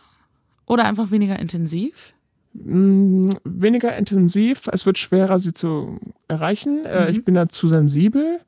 [0.66, 2.14] oder einfach weniger intensiv?
[2.54, 6.86] Mm, Weniger intensiv, es wird schwerer, sie zu erreichen.
[6.86, 7.12] Äh, Mhm.
[7.12, 8.40] Ich bin da zu sensibel.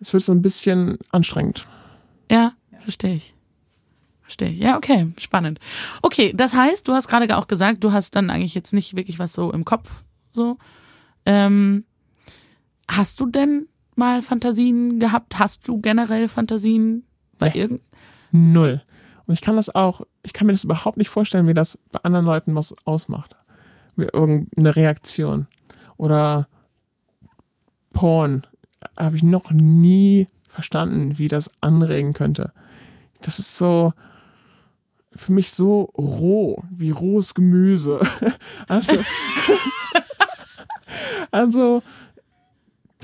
[0.00, 1.66] Es wird so ein bisschen anstrengend.
[2.30, 3.34] Ja, verstehe ich.
[4.22, 4.58] Verstehe ich.
[4.58, 5.60] Ja, okay, spannend.
[6.02, 9.18] Okay, das heißt, du hast gerade auch gesagt, du hast dann eigentlich jetzt nicht wirklich
[9.18, 10.58] was so im Kopf, so.
[11.26, 11.84] Ähm,
[12.90, 15.38] hast du denn mal Fantasien gehabt?
[15.38, 17.04] Hast du generell Fantasien
[17.38, 17.60] bei Nee.
[17.60, 17.80] irgend?
[18.32, 18.82] Null.
[19.26, 22.00] Und ich kann das auch, ich kann mir das überhaupt nicht vorstellen, wie das bei
[22.02, 23.36] anderen Leuten was ausmacht.
[23.96, 25.46] Wie irgendeine Reaktion.
[25.96, 26.48] Oder
[27.92, 28.46] Porn.
[28.98, 32.52] Habe ich noch nie verstanden, wie das anregen könnte.
[33.22, 33.92] Das ist so,
[35.16, 38.00] für mich so roh, wie rohes Gemüse.
[38.68, 38.98] Also,
[41.30, 41.82] also,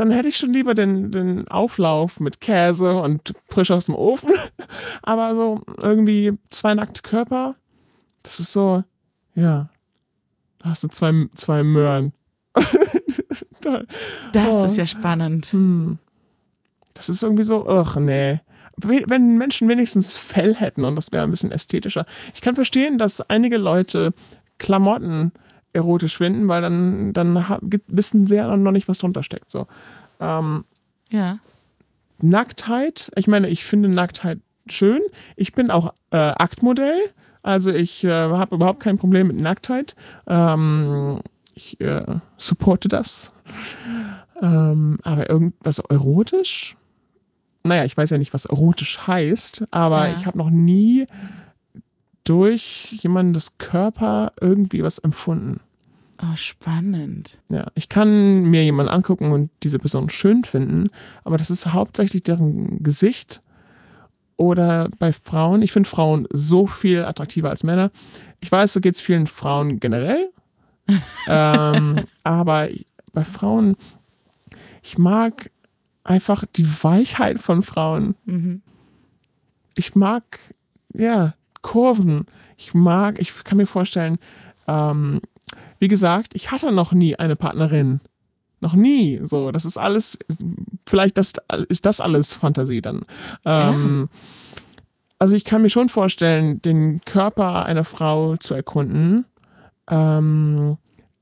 [0.00, 4.32] dann hätte ich schon lieber den, den Auflauf mit Käse und frisch aus dem Ofen.
[5.02, 7.54] Aber so irgendwie zwei nackte Körper,
[8.22, 8.82] das ist so,
[9.34, 9.68] ja,
[10.58, 12.12] da hast du zwei, zwei Möhren.
[13.60, 13.86] Toll.
[14.32, 14.64] Das Oh.
[14.64, 15.46] ist ja spannend.
[15.52, 15.98] Hm.
[16.94, 18.40] Das ist irgendwie so, ach nee.
[18.76, 22.06] We- Wenn Menschen wenigstens Fell hätten und das wäre ein bisschen ästhetischer.
[22.34, 24.12] Ich kann verstehen, dass einige Leute
[24.58, 25.32] Klamotten
[25.72, 27.34] erotisch finden, weil dann, dann
[27.86, 29.50] wissen sie ja noch nicht, was drunter steckt.
[29.50, 29.66] So.
[30.20, 30.64] Ähm,
[31.10, 31.38] Ja.
[32.22, 35.00] Nacktheit, ich meine, ich finde Nacktheit schön.
[35.36, 36.98] Ich bin auch äh, Aktmodell,
[37.42, 39.96] also ich äh, habe überhaupt kein Problem mit Nacktheit.
[40.26, 41.20] Ähm,
[41.54, 42.04] ich äh,
[42.36, 43.32] supporte das.
[44.42, 46.76] Ähm, aber irgendwas erotisch?
[47.64, 50.14] Naja, ich weiß ja nicht, was erotisch heißt, aber Ja.
[50.14, 51.06] ich habe noch nie
[52.24, 55.60] durch jemandes Körper irgendwie was empfunden.
[56.22, 57.38] Oh, spannend.
[57.48, 60.90] Ja, ich kann mir jemanden angucken und diese Person schön finden,
[61.24, 63.42] aber das ist hauptsächlich deren Gesicht.
[64.36, 67.90] Oder bei Frauen, ich finde Frauen so viel attraktiver als Männer.
[68.40, 70.30] Ich weiß, so geht's vielen Frauen generell.
[71.28, 72.68] ähm, aber
[73.12, 73.76] bei Frauen,
[74.82, 75.50] ich mag
[76.04, 78.14] einfach die Weichheit von Frauen.
[78.24, 78.62] Mhm.
[79.76, 80.24] Ich mag,
[80.94, 82.26] ja, Kurven.
[82.56, 84.18] Ich mag, ich kann mir vorstellen,
[84.66, 85.20] ähm,
[85.78, 88.00] wie gesagt, ich hatte noch nie eine Partnerin.
[88.60, 89.20] Noch nie.
[89.22, 90.18] So, das ist alles,
[90.86, 91.32] vielleicht das,
[91.68, 93.04] ist das alles Fantasie dann.
[93.44, 94.08] Ähm,
[95.18, 99.26] Also ich kann mir schon vorstellen, den Körper einer Frau zu erkunden,
[99.90, 100.78] ähm,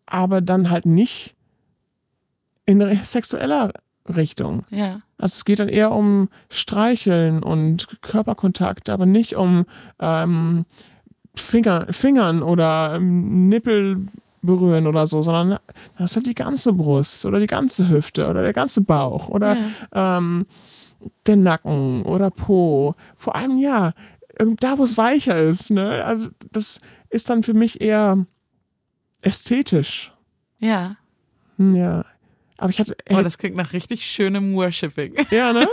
[0.06, 1.34] aber dann halt nicht
[2.64, 3.72] in sexueller
[4.16, 4.64] Richtung.
[4.70, 5.00] Ja.
[5.18, 9.66] Also es geht dann eher um Streicheln und Körperkontakt, aber nicht um
[10.00, 10.64] ähm,
[11.34, 14.06] Finger, Fingern oder ähm, Nippel
[14.42, 15.58] berühren oder so, sondern
[15.98, 19.56] das hat die ganze Brust oder die ganze Hüfte oder der ganze Bauch oder
[19.92, 20.46] ähm,
[21.26, 22.94] der Nacken oder Po.
[23.16, 23.92] Vor allem ja,
[24.38, 25.70] irgend- da wo es weicher ist.
[25.70, 26.04] Ne?
[26.04, 28.24] Also das ist dann für mich eher
[29.22, 30.12] ästhetisch.
[30.58, 30.96] Ja.
[31.56, 32.04] Hm, Ja.
[32.58, 35.14] Aber ich hatte Oh, das klingt nach richtig schönem Worshipping.
[35.30, 35.66] Ja, ne?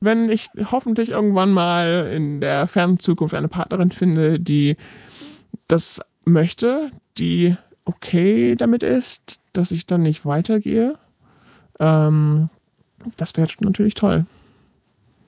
[0.00, 4.76] Wenn ich hoffentlich irgendwann mal in der fernen Zukunft eine Partnerin finde, die
[5.68, 10.98] das möchte, die okay damit ist, dass ich dann nicht weitergehe,
[11.78, 12.50] ähm,
[13.16, 14.26] das wäre natürlich toll.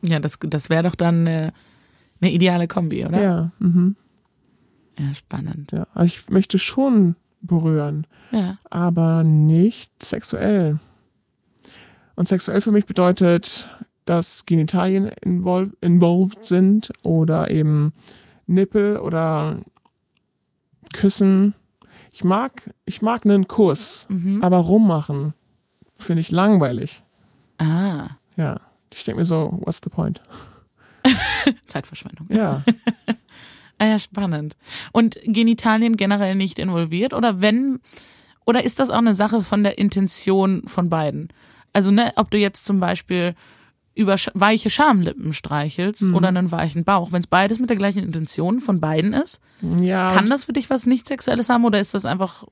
[0.03, 1.53] Ja, das, das wäre doch dann eine,
[2.21, 3.23] eine ideale Kombi, oder?
[3.23, 3.95] Ja, mhm,
[4.99, 5.71] Ja, spannend.
[5.73, 5.87] ja.
[5.95, 7.15] Also ich möchte schon
[7.47, 8.59] berühren, Ja.
[8.71, 10.79] aber nicht sexuell.
[12.17, 13.69] Und sexuell für mich bedeutet,
[14.05, 17.93] dass Genitalien invol involved sind oder eben
[18.47, 19.59] Nippel oder
[20.93, 21.55] Küssen.
[22.13, 24.43] Ich mag, ich mag einen Kuss, Mhm.
[24.43, 25.35] aber rummachen
[25.97, 27.03] finde ich langweilig.
[27.59, 30.21] Ah, Ja, ich denke mir so, what's the point?
[31.67, 32.27] Zeitverschwendung.
[32.31, 32.63] Ja,
[33.79, 34.57] Ah ja, spannend.
[34.93, 37.81] Und Genitalien generell nicht involviert oder wenn
[38.47, 41.29] oder ist das auch eine Sache von der Intention von beiden?
[41.73, 43.35] Also ne, ob du jetzt zum Beispiel
[43.97, 46.15] über weiche Schamlippen streichelst Mhm.
[46.15, 49.41] oder einen weichen Bauch, wenn es beides mit der gleichen Intention von beiden ist,
[49.81, 50.13] ja.
[50.13, 52.45] kann das für dich was nicht sexuelles haben oder ist das einfach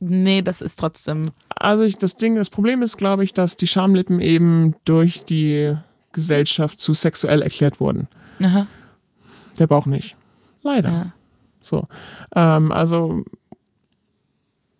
[0.00, 1.22] nee, das ist trotzdem
[1.56, 5.76] Also ich, das Ding, das Problem ist, glaube ich, dass die Schamlippen eben durch die
[6.12, 8.08] Gesellschaft zu sexuell erklärt wurden.
[8.42, 8.66] aha,
[9.60, 10.16] Der Bauch nicht.
[10.62, 10.90] Leider.
[10.90, 11.12] ja.
[11.60, 11.86] So.
[12.34, 13.24] Ähm, also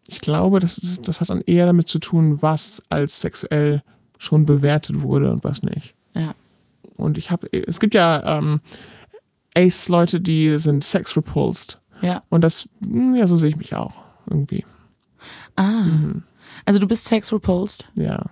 [0.09, 3.83] ich glaube, das, das hat dann eher damit zu tun, was als sexuell
[4.19, 5.95] schon bewertet wurde und was nicht.
[6.15, 6.35] Ja.
[6.97, 8.61] Und ich habe, es gibt ja ähm,
[9.57, 11.81] Ace-Leute, die sind sex-repulsed.
[12.01, 12.23] Ja.
[12.29, 13.95] Und das, hm, ja, so sehe ich mich auch
[14.29, 14.65] irgendwie.
[15.57, 15.85] Ah.
[16.65, 17.85] Also du bist sex repulsed?
[17.95, 18.27] Ja.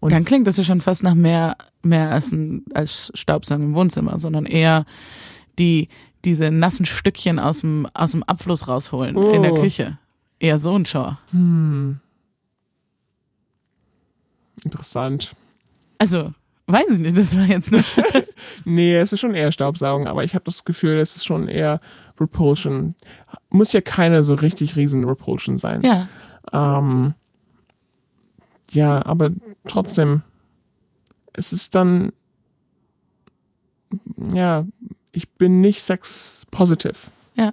[0.00, 3.74] Und- Dann klingt das ja schon fast nach mehr, mehr als, ein, als Staubsaugen im
[3.74, 4.84] Wohnzimmer, sondern eher
[5.58, 5.88] die,
[6.24, 9.60] diese nassen Stückchen aus dem, aus dem Abfluss rausholen in der Oh.
[9.60, 9.98] Küche.
[10.38, 11.18] Eher so ein Chore.
[11.30, 12.00] Hm.
[14.64, 15.32] Interessant.
[15.98, 16.32] Also,
[16.66, 17.82] weiß ich nicht, das war jetzt nur.
[18.64, 21.80] Nee, es ist schon eher Staubsaugen, aber ich habe das Gefühl, es ist schon eher
[22.18, 22.96] Repulsion.
[23.50, 25.82] Muss ja keine so richtig riesen Repulsion sein.
[25.82, 26.08] ja.
[26.52, 27.14] Ähm,
[28.72, 29.30] ja, aber
[29.68, 30.22] trotzdem,
[31.34, 32.12] es ist dann,
[34.34, 34.64] ja,
[35.12, 36.94] ich bin nicht sex positive.
[37.34, 37.52] Ja.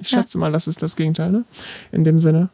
[0.00, 1.44] Ich schätze mal, das ist das Gegenteil, ne?
[1.90, 2.50] In dem Sinne.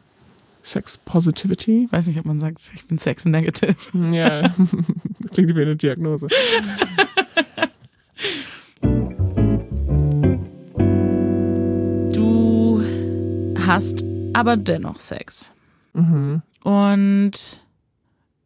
[0.61, 1.87] Sex Positivity.
[1.89, 3.75] Weiß nicht, ob man sagt, ich bin sex negative.
[4.11, 4.53] Ja,
[5.33, 6.27] klingt wie eine Diagnose.
[12.13, 12.83] Du
[13.65, 15.51] hast aber dennoch Sex.
[15.93, 16.41] Mhm.
[16.63, 17.63] Und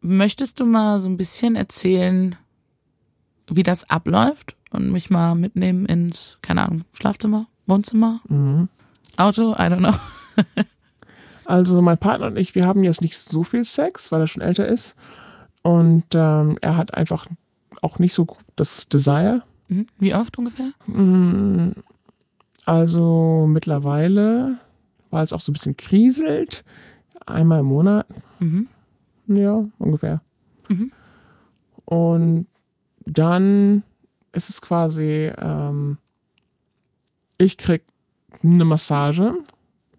[0.00, 2.36] möchtest du mal so ein bisschen erzählen,
[3.50, 8.68] wie das abläuft und mich mal mitnehmen ins, keine Ahnung, Schlafzimmer, Wohnzimmer, Mhm.
[9.16, 9.94] Auto, I don't know.
[11.46, 14.42] Also mein Partner und ich, wir haben jetzt nicht so viel Sex, weil er schon
[14.42, 14.96] älter ist.
[15.62, 17.26] Und ähm, er hat einfach
[17.82, 19.42] auch nicht so das Desire.
[19.68, 19.86] Mhm.
[19.98, 20.70] Wie oft ungefähr?
[20.86, 21.72] Mm,
[22.64, 24.56] Also mittlerweile,
[25.10, 26.64] weil es auch so ein bisschen kriselt,
[27.26, 28.06] einmal im Monat,
[28.38, 28.68] Mhm.
[29.26, 30.22] ja, ungefähr.
[30.70, 30.92] Mhm.
[31.84, 32.46] Und
[33.04, 33.82] dann
[34.34, 35.98] ist es quasi, ähm,
[37.38, 37.82] ich krieg
[38.42, 39.34] eine Massage,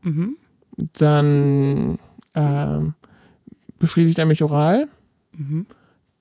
[0.04, 0.38] Mhm.
[0.78, 1.98] dann
[2.36, 2.94] ähm,
[3.80, 4.88] befriedigt er mich oral,
[5.34, 5.66] Mhm.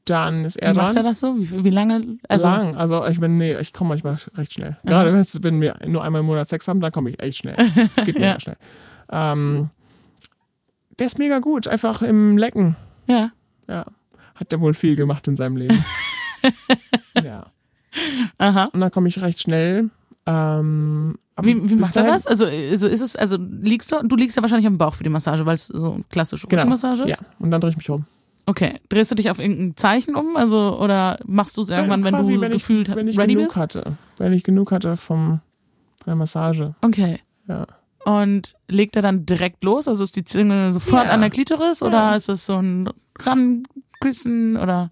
[0.05, 0.97] dann ist er Wie macht dran.
[0.99, 1.37] er das so?
[1.39, 2.19] Wie, wie lange?
[2.29, 2.77] Also, lang.
[2.77, 4.77] Also ich bin, nee, ich komme manchmal recht schnell.
[4.85, 7.39] Gerade wenn es- wenn wir nur einmal im Monat Sex haben, dann komme ich echt
[7.39, 7.57] schnell.
[7.97, 8.41] Es geht mega Ja.
[8.41, 8.57] schnell.
[9.11, 9.71] Ähm,
[10.99, 12.77] der ist mega gut, einfach im Lecken.
[13.07, 13.33] Ja.
[13.69, 13.87] Ja.
[14.35, 15.85] Hat der wohl viel gemacht in seinem Leben.
[17.25, 17.47] ja.
[18.39, 18.65] Aha.
[18.73, 19.91] Und dann komme ich recht schnell.
[20.27, 22.27] Ähm, Wie, wie macht er das?
[22.27, 25.11] Also, also ist es, also liegst du, du liegst ja wahrscheinlich am Bauch für die
[25.11, 26.65] Massage, weil es so klassische Genau.
[26.75, 27.05] Ja.
[27.05, 27.25] ist.
[27.39, 28.05] Und dann drehe ich mich um.
[28.47, 28.81] Okay.
[28.89, 30.37] Drehst du dich auf irgendein Zeichen um?
[30.37, 33.35] Also, oder machst du es irgendwann, wenn Quasi, du wenn gefühlt ich, wenn ich ready
[33.35, 33.57] genug bist?
[33.59, 33.97] hatte.
[34.19, 35.41] Wenn ich genug hatte vom,
[35.99, 36.75] von der Massage.
[36.83, 37.21] Okay.
[37.49, 37.67] Ja.
[38.05, 39.89] Und legt er dann direkt los?
[39.89, 41.11] Also ist die Zunge sofort Ja.
[41.13, 42.15] an der Klitoris oder Ja.
[42.17, 44.91] ist es so ein Ranküssen oder?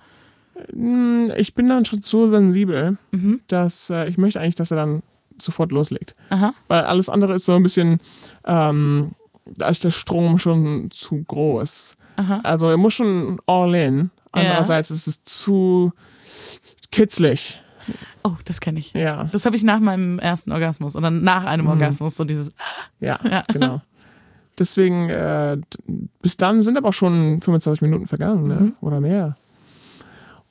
[0.74, 3.40] Mm, Ich bin dann schon so sensibel, Mhm.
[3.48, 5.02] dass äh, ich möchte eigentlich, dass er dann
[5.38, 6.14] sofort loslegt.
[6.30, 6.54] Aha.
[6.68, 8.00] Weil alles andere ist so ein bisschen,
[8.44, 9.12] ähm,
[9.46, 11.96] da ist der Strom schon zu groß.
[12.16, 12.40] Aha.
[12.44, 14.10] Also er muss schon all in.
[14.34, 14.42] Ja.
[14.42, 15.92] Andererseits ist es zu
[16.90, 17.58] kitzlig.
[18.24, 18.92] Oh, das kenne ich.
[18.92, 21.70] Ja, Das habe ich nach meinem ersten Orgasmus oder nach einem Mhm.
[21.72, 22.50] Orgasmus so dieses.
[23.00, 23.44] ja, Ja.
[23.48, 23.80] genau.
[24.58, 25.56] Deswegen, äh,
[26.20, 28.54] bis dann sind aber auch schon 25 Minuten vergangen, ne?
[28.54, 28.72] Mhm.
[28.80, 29.36] oder mehr.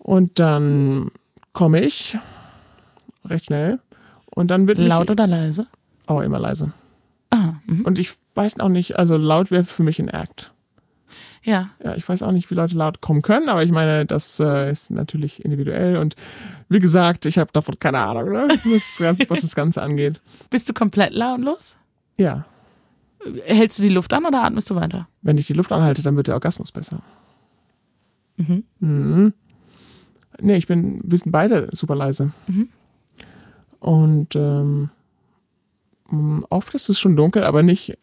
[0.04, 1.12] Und dann
[1.54, 2.18] komme ich
[3.26, 3.80] recht schnell
[4.34, 5.68] und dann wird Laut mich, oder leise?
[6.08, 6.74] oh, immer leise.
[7.30, 7.86] Ah, mhm.
[7.86, 10.52] Und ich weiß auch nicht, also laut wäre für mich ein Act.
[11.44, 11.70] ja.
[11.84, 14.72] Ja, ich weiß auch nicht, wie Leute laut kommen können, aber ich meine, das äh,
[14.72, 16.16] ist natürlich individuell und
[16.68, 18.48] wie gesagt, ich habe davon keine Ahnung, ne?
[18.66, 20.20] was, was das Ganze angeht.
[20.50, 21.76] Bist du komplett lautlos?
[22.18, 22.46] Ja,
[23.46, 25.08] Hältst du die Luft an oder atmest du weiter?
[25.22, 27.04] wenn ich die Luft anhalte, dann wird der Orgasmus besser.
[28.38, 28.64] Mhm.
[28.80, 29.34] Mhm.
[30.40, 32.32] Nee, ich bin, wir sind beide super leise.
[32.48, 32.70] Mhm.
[33.80, 34.90] Und ähm,
[36.50, 37.98] oft ist es schon dunkel, aber nicht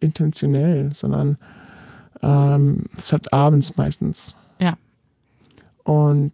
[0.00, 1.38] intentionell, sondern
[2.22, 4.34] ähm, es halt abends meistens.
[4.60, 4.74] Ja.
[5.84, 6.32] Und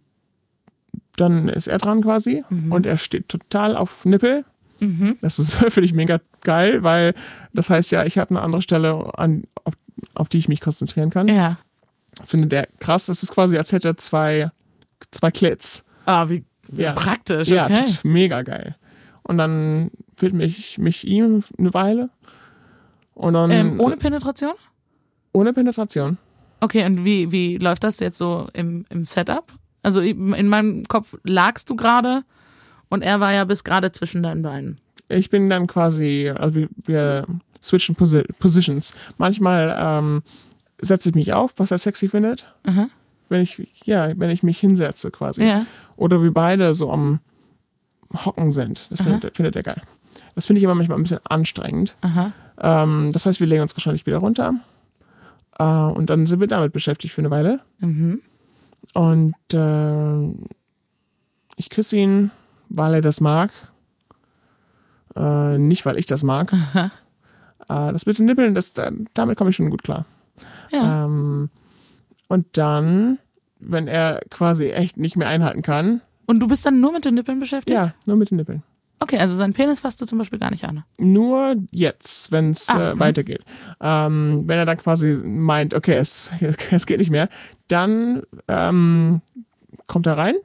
[1.15, 2.71] dann ist er dran quasi Mhm.
[2.71, 4.45] und er steht total auf Nippel.
[4.79, 5.17] Mhm.
[5.21, 7.13] Das ist für dich mega geil, weil
[7.53, 9.73] das heißt ja, ich habe eine andere Stelle, an, auf,
[10.13, 11.27] auf die ich mich konzentrieren kann.
[11.27, 11.57] Ja.
[12.25, 13.07] Finde der krass.
[13.07, 14.51] Das ist quasi, als hätte er zwei,
[15.11, 15.83] zwei Klits.
[16.05, 16.43] Ah, wie
[16.75, 16.93] Ja.
[16.93, 17.47] praktisch.
[17.47, 17.85] Ja, Okay.
[17.85, 18.75] t- mega geil.
[19.23, 22.09] Und dann widme ich mich ihm eine Weile.
[23.13, 24.53] Und dann Ähm, ohne Penetration?
[25.33, 26.17] ohne Penetration.
[26.59, 29.45] Okay, und wie, wie läuft das jetzt so im, im Setup?
[29.83, 32.23] Also in meinem Kopf lagst du gerade
[32.89, 34.79] und er war ja bis gerade zwischen deinen Beinen.
[35.09, 37.27] Ich bin dann quasi, also wir, wir
[37.61, 38.93] switchen Posi Positions.
[39.17, 40.23] Manchmal ähm,
[40.81, 42.45] setze ich mich auf, was er sexy findet.
[42.65, 42.87] Aha.
[43.29, 45.43] Wenn ich, ja, wenn ich mich hinsetze quasi.
[45.43, 45.65] Ja.
[45.95, 47.19] Oder wir beide so am
[48.25, 48.87] Hocken sind.
[48.89, 49.81] Das findet, findet er geil.
[50.35, 51.95] Das finde ich aber manchmal ein bisschen anstrengend.
[52.01, 52.31] Aha.
[52.59, 54.53] Ähm, das heißt, wir legen uns wahrscheinlich wieder runter.
[55.59, 57.59] Äh, und dann sind wir damit beschäftigt für eine Weile.
[57.79, 58.21] Mhm.
[58.93, 60.29] Und äh,
[61.57, 62.31] ich küsse ihn,
[62.69, 63.51] weil er das mag.
[65.15, 66.53] Äh, nicht, weil ich das mag.
[66.73, 66.89] Äh,
[67.91, 70.05] das mit den Nippeln, das, da- damit komme ich schon gut klar.
[70.71, 71.03] Ja.
[71.05, 71.49] Ähm,
[72.27, 73.19] und dann,
[73.59, 77.15] wenn er quasi echt nicht mehr einhalten kann, Und du bist dann nur mit den
[77.15, 77.75] Nippeln beschäftigt?
[77.77, 78.63] ja, nur mit den Nippeln.
[78.99, 80.83] Okay, also seinen Penis fasst du zum Beispiel gar nicht an.
[80.99, 82.99] Nur jetzt, wenn es Ah, äh, mhm.
[82.99, 83.45] weitergeht.
[83.79, 86.31] Ähm, wenn er dann quasi meint, okay, es,
[86.71, 87.29] es geht nicht mehr,
[87.67, 89.21] dann ähm,
[89.85, 90.35] kommt er rein.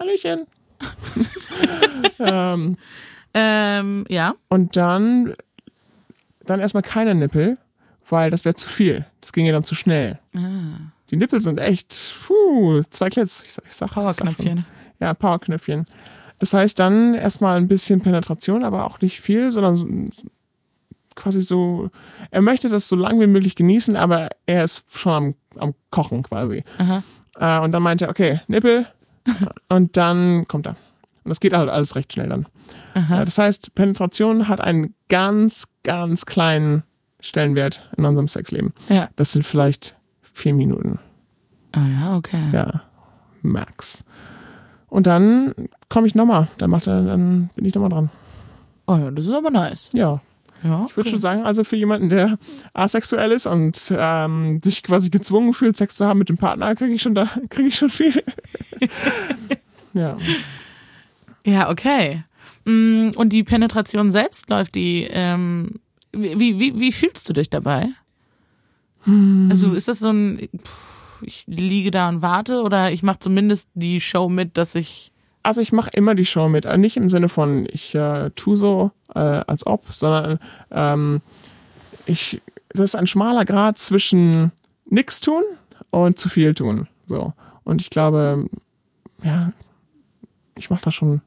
[0.00, 0.46] Hallöchen.
[2.18, 2.76] ähm,
[3.34, 4.34] Ähm, ja.
[4.48, 5.34] und dann,
[6.46, 7.58] dann erstmal keine Nippel,
[8.08, 9.04] weil das wäre zu viel.
[9.20, 10.18] Das ging ja dann zu schnell.
[10.34, 13.42] Ah, Die Nippel sind echt, puh, zwei Klits.
[13.46, 13.90] Ich, ich sag.
[13.92, 14.64] Powerknöpfchen.
[15.00, 15.84] Ja, Powerknöpfchen.
[16.38, 19.76] Das heißt dann erstmal ein bisschen Penetration, aber auch nicht viel, sondern
[20.10, 20.28] so-
[21.14, 21.90] quasi so,
[22.30, 26.22] er möchte das so lang wie möglich genießen, aber er ist schon am, am Kochen
[26.22, 26.62] quasi.
[26.78, 27.02] Aha.
[27.38, 28.86] Äh, und dann meint er, okay, Nippel.
[29.70, 30.76] und dann kommt er.
[31.24, 32.46] Und das geht halt alles recht schnell dann.
[32.94, 33.22] Aha.
[33.22, 36.82] Äh, das heißt, Penetration hat einen ganz, ganz kleinen
[37.20, 38.72] Stellenwert in unserem Sexleben.
[38.88, 39.08] Ja.
[39.16, 39.95] Das sind vielleicht
[40.36, 40.98] vier Minuten.
[41.72, 42.42] Ah ja, okay.
[42.52, 42.82] Ja,
[43.42, 44.04] max.
[44.88, 45.54] Und dann
[45.88, 46.48] komme ich nochmal.
[46.58, 48.10] Dann macht er, dann bin ich nochmal dran.
[48.86, 49.90] Oh ja, das ist aber nice.
[49.92, 50.20] Ja,
[50.62, 50.86] Ja.
[50.88, 52.38] ich würde schon sagen, also für jemanden, der
[52.72, 56.92] asexuell ist und ähm, sich quasi gezwungen fühlt, Sex zu haben mit dem Partner, kriege
[56.94, 58.22] ich schon da, kriege ich schon viel.
[59.94, 60.16] ja.
[61.44, 62.24] Ja, okay.
[62.64, 65.80] Mm, Und die Penetration selbst läuft die, ähm,
[66.12, 67.88] wie, wie, wie fühlst du dich dabei?
[69.50, 73.70] Also ist das so ein, pff, ich liege da und warte oder ich mache zumindest
[73.74, 77.08] die Show mit, dass ich, Also ich mache immer die Show mit, äh, nicht im
[77.08, 80.38] Sinne von ich äh, tu so äh, als ob, sondern
[80.70, 81.20] ähm,
[82.06, 84.52] ich das ist ein schmaler Grad zwischen
[84.84, 85.42] nix tun
[85.90, 86.88] und zu viel tun.
[87.06, 87.32] So
[87.64, 88.48] und ich glaube,
[89.22, 89.52] ja,
[90.56, 91.22] ich mache das schon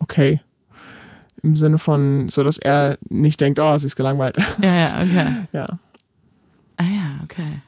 [0.00, 0.40] okay
[1.42, 4.38] im Sinne von so, dass er nicht denkt, oh, sie ist gelangweilt.
[4.62, 5.36] ja, ja, okay.
[5.52, 5.66] ja,
[7.14, 7.62] Ah okay.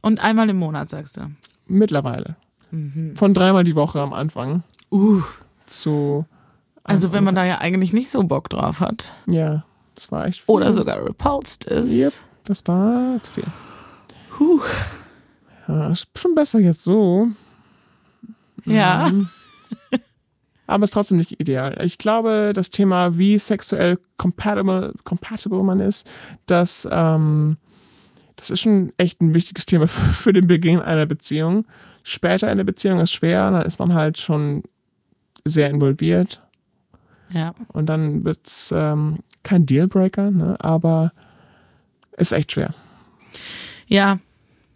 [0.00, 1.30] Und einmal im Monat, sagst du.
[1.66, 2.36] mittlerweile
[2.70, 3.14] Mhm.
[3.16, 5.20] von dreimal die Woche am Anfang Uh,
[5.66, 6.24] zu
[6.84, 9.64] also wenn man da ja eigentlich nicht so Bock drauf hat ja,
[9.94, 10.54] das war echt viel.
[10.54, 11.90] oder sogar repulsed ist.
[11.92, 12.12] Yep,
[12.44, 13.44] das war zu viel.
[14.38, 14.60] Huh.
[15.68, 17.28] Ja, ist schon besser jetzt so.
[18.64, 19.08] Ja.
[19.10, 19.28] Mhm.
[20.66, 21.78] Aber ist trotzdem nicht ideal.
[21.84, 26.06] Ich glaube, das Thema, wie sexuell compatible, compatible man ist,
[26.46, 27.58] das, ähm,
[28.36, 31.66] das ist schon echt ein wichtiges Thema für den Beginn einer Beziehung.
[32.02, 34.62] Später in der Beziehung ist schwer, dann ist man halt schon
[35.44, 36.40] sehr involviert
[37.30, 37.54] Ja.
[37.68, 40.56] und dann wird's ähm, kein Dealbreaker, ne?
[40.60, 41.12] aber
[42.16, 42.74] ist echt schwer.
[43.86, 44.18] Ja,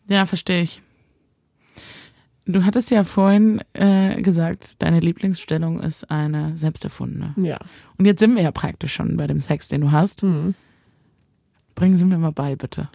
[0.09, 0.83] ja, verstehe ich.
[2.49, 7.35] Du hattest ja vorhin äh, gesagt, deine Lieblingsstellung ist eine selbsterfundene.
[7.39, 7.59] Ja.
[7.99, 10.23] Und jetzt sind wir ja praktisch schon bei dem Sex, den du hast.
[10.23, 10.55] Mhm.
[11.75, 12.89] Bringen Sie mir mal bei, bitte.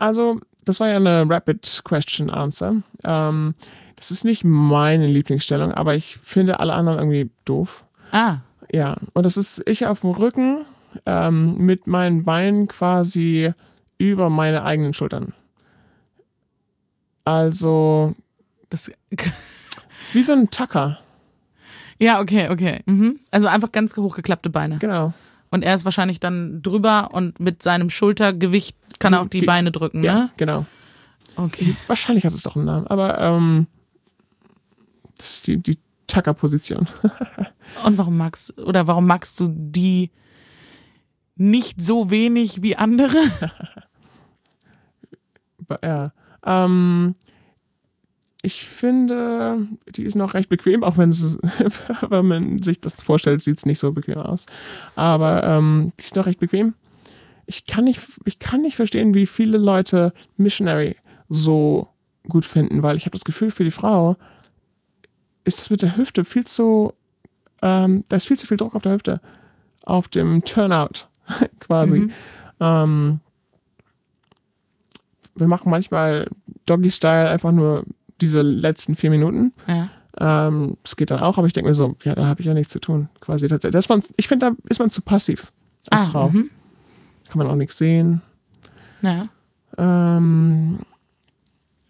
[0.00, 2.76] Also, das war ja eine Rapid Question Answer.
[3.04, 3.54] Ähm,
[3.96, 7.84] das ist nicht meine Lieblingsstellung, aber ich finde alle anderen irgendwie doof.
[8.12, 8.38] Ah,
[8.72, 10.64] Ja, und das ist ich auf dem Rücken
[11.04, 13.52] ähm, mit meinen Beinen quasi
[13.98, 15.34] über meine eigenen Schultern.
[17.24, 18.14] Also
[18.70, 18.90] das.
[20.12, 20.98] wie so ein Tacker,
[22.00, 22.80] Ja, okay, okay.
[22.86, 23.20] Mhm.
[23.30, 24.78] Also einfach ganz hochgeklappte Beine.
[24.78, 25.12] genau.
[25.50, 29.46] Und er ist wahrscheinlich dann drüber und mit seinem Schultergewicht kann er auch die Ge-
[29.46, 30.30] Beine drücken, Ja, ne?
[30.36, 30.64] genau.
[31.36, 31.74] Okay.
[31.86, 33.66] Wahrscheinlich hat es doch einen Namen, aber ähm,
[35.16, 36.86] das ist die, die Tacker-Position.
[37.84, 40.10] Und warum magst oder warum magst du die
[41.36, 43.16] nicht so wenig wie andere?
[45.84, 46.12] Ja.
[46.44, 47.14] Ähm,
[48.42, 51.38] ich finde, die ist noch recht bequem, auch wenn es,
[52.08, 54.46] wenn man sich das vorstellt, sieht es nicht so bequem aus.
[54.96, 56.74] Aber ähm, die ist noch recht bequem.
[57.46, 60.96] Ich kann nicht, ich kann nicht verstehen, wie viele Leute Missionary
[61.28, 61.88] so
[62.28, 64.16] gut finden, weil ich habe das Gefühl, für die Frau
[65.44, 66.92] ist das mit der Hüfte viel zu,
[67.60, 69.20] ähm, da ist viel zu viel Druck auf der Hüfte,
[69.84, 71.06] auf dem Turnout
[71.58, 72.00] quasi.
[72.00, 72.12] Mhm.
[72.60, 73.20] Ähm,
[75.34, 76.28] wir machen manchmal
[76.66, 77.84] Doggy-Style einfach nur
[78.20, 79.52] diese letzten vier Minuten.
[79.66, 79.88] Ja.
[80.18, 82.54] Ähm, das geht dann auch, aber ich denke mir so, ja, da habe ich ja
[82.54, 83.08] nichts zu tun.
[83.20, 85.52] Quasi, das, das man, ich finde, da ist man zu passiv
[85.88, 86.28] als ah, Frau.
[86.30, 86.50] Mhm.
[87.28, 88.22] Kann man auch nichts sehen.
[89.02, 89.28] Ja.
[89.78, 90.80] Ähm,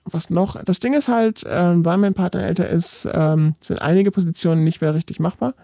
[0.04, 0.62] was noch?
[0.64, 4.80] Das Ding ist halt, ähm, weil mein Partner älter ist, ähm, sind einige Positionen nicht
[4.80, 5.54] mehr richtig machbar,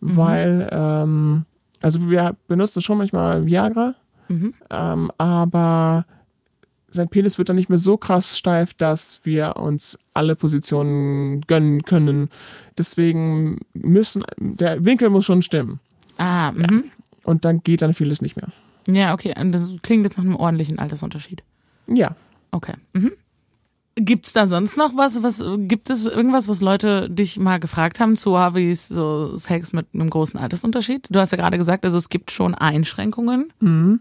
[0.00, 1.44] weil, ähm,
[1.82, 3.94] also wir benutzen schon manchmal Viagra,
[4.28, 4.54] Mhm.
[4.70, 6.04] ähm, aber
[6.96, 11.82] sein Penis wird dann nicht mehr so krass steif, dass wir uns alle Positionen gönnen
[11.82, 12.30] können.
[12.76, 15.80] Deswegen müssen, der Winkel muss schon stimmen.
[16.18, 16.84] Ah, mhm.
[17.22, 18.48] Und dann geht dann vieles nicht mehr.
[18.88, 19.34] Ja, okay.
[19.38, 21.42] Und Das klingt jetzt nach einem ordentlichen Altersunterschied.
[21.86, 22.16] Ja.
[22.50, 22.74] Okay.
[22.92, 23.12] Mhm.
[23.98, 25.22] Gibt's da sonst noch was?
[25.22, 29.86] Was gibt es irgendwas, was Leute dich mal gefragt haben zu Harveys so Sex mit
[29.94, 31.08] einem großen Altersunterschied?
[31.10, 33.52] Du hast ja gerade gesagt, also es gibt schon Einschränkungen.
[33.60, 34.00] Mhm.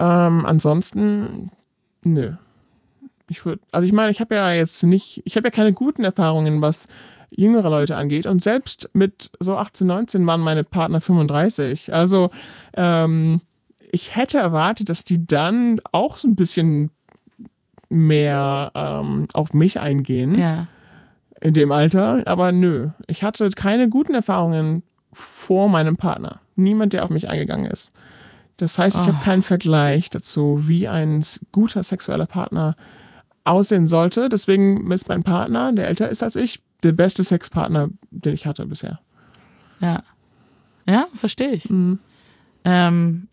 [0.00, 1.50] Ähm, ansonsten,
[2.02, 2.32] nö.
[3.28, 6.04] Ich würde, also ich meine, ich habe ja jetzt nicht, ich habe ja keine guten
[6.04, 6.88] Erfahrungen, was
[7.30, 8.26] jüngere Leute angeht.
[8.26, 11.92] Und selbst mit so 18, 19 waren meine Partner 35.
[11.94, 12.30] Also
[12.74, 13.40] ähm,
[13.90, 16.90] ich hätte erwartet, dass die dann auch so ein bisschen
[17.88, 20.66] mehr ähm, auf mich eingehen Ja.
[21.40, 22.22] in dem Alter.
[22.26, 24.82] Aber nö, ich hatte keine guten Erfahrungen
[25.12, 26.40] vor meinem Partner.
[26.56, 27.92] Niemand, der auf mich eingegangen ist.
[28.56, 32.76] Das heißt, ich habe keinen Vergleich dazu, wie ein guter sexueller Partner
[33.42, 34.28] aussehen sollte.
[34.28, 38.66] Deswegen ist mein Partner, der älter ist als ich, der beste Sexpartner, den ich hatte
[38.66, 39.00] bisher.
[39.80, 40.02] Ja.
[40.88, 41.68] Ja, verstehe ich.
[41.68, 41.98] Mhm.
[42.64, 43.28] Ähm,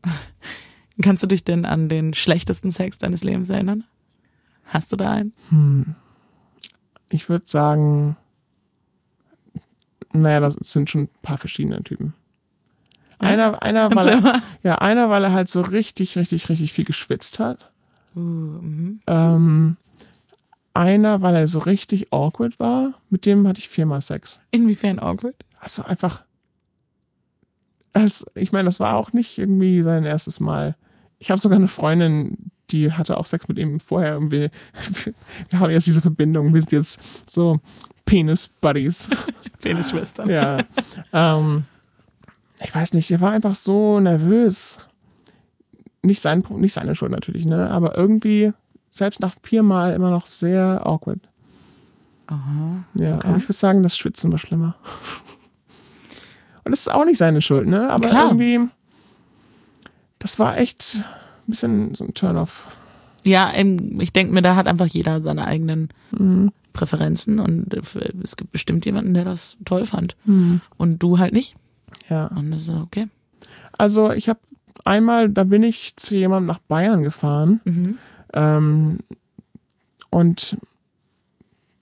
[1.01, 3.83] kannst du dich denn an den schlechtesten Sex deines Lebens erinnern?
[4.65, 5.33] Hast du da einen?
[5.49, 5.95] Hm.
[7.09, 8.15] Ich würde sagen,
[10.13, 12.13] naja, das sind schon ein paar verschiedene Typen.
[13.21, 17.39] Einer, einer, weil er, ja, einer, weil er halt so richtig, richtig, richtig viel geschwitzt
[17.39, 17.71] hat.
[18.15, 18.99] Uh, mhm.
[19.07, 19.77] Ähm,
[20.73, 22.93] einer, weil er so richtig awkward war.
[23.09, 24.39] Mit dem hatte ich viermal Sex.
[24.51, 25.35] Inwiefern awkward?
[25.59, 26.23] Also einfach,
[27.93, 30.75] als, ich meine, das war auch nicht irgendwie sein erstes Mal.
[31.19, 34.17] Ich habe sogar eine Freundin, die hatte auch Sex mit ihm vorher.
[34.17, 34.49] Und wir,
[35.49, 36.53] wir haben jetzt diese Verbindung.
[36.53, 36.99] Wir sind jetzt
[37.29, 37.59] so
[38.05, 39.09] Penis-Buddies.
[39.61, 40.29] Penisschwestern.
[40.29, 40.57] Ja.
[41.13, 41.65] ähm,
[42.63, 44.87] ich weiß nicht, er war einfach so nervös.
[46.03, 47.69] Nicht, sein, nicht seine Schuld natürlich, ne?
[47.69, 48.53] Aber irgendwie,
[48.89, 51.19] selbst nach viermal, immer noch sehr awkward.
[52.27, 52.83] Aha.
[52.95, 53.27] Ja, Okay.
[53.27, 54.75] aber ich würde sagen, das Schwitzen war schlimmer.
[56.63, 57.89] Und das ist auch nicht seine Schuld, ne?
[57.89, 58.25] Aber Klar.
[58.31, 58.59] irgendwie,
[60.19, 61.01] das war echt
[61.47, 62.67] ein bisschen so ein Turn-off.
[63.23, 63.51] Ja,
[63.99, 66.51] ich denke mir, da hat einfach jeder seine eigenen Mhm.
[66.73, 67.81] Präferenzen und äh,
[68.23, 70.15] es gibt bestimmt jemanden, der das toll fand.
[70.25, 70.61] Mhm.
[70.77, 71.55] Und du halt nicht.
[72.09, 72.27] Ja.
[72.27, 73.07] Und das ist okay.
[73.77, 74.39] Also ich habe
[74.85, 77.97] einmal, da bin ich zu jemandem nach Bayern gefahren Mhm.
[78.33, 78.99] ähm,
[80.09, 80.57] und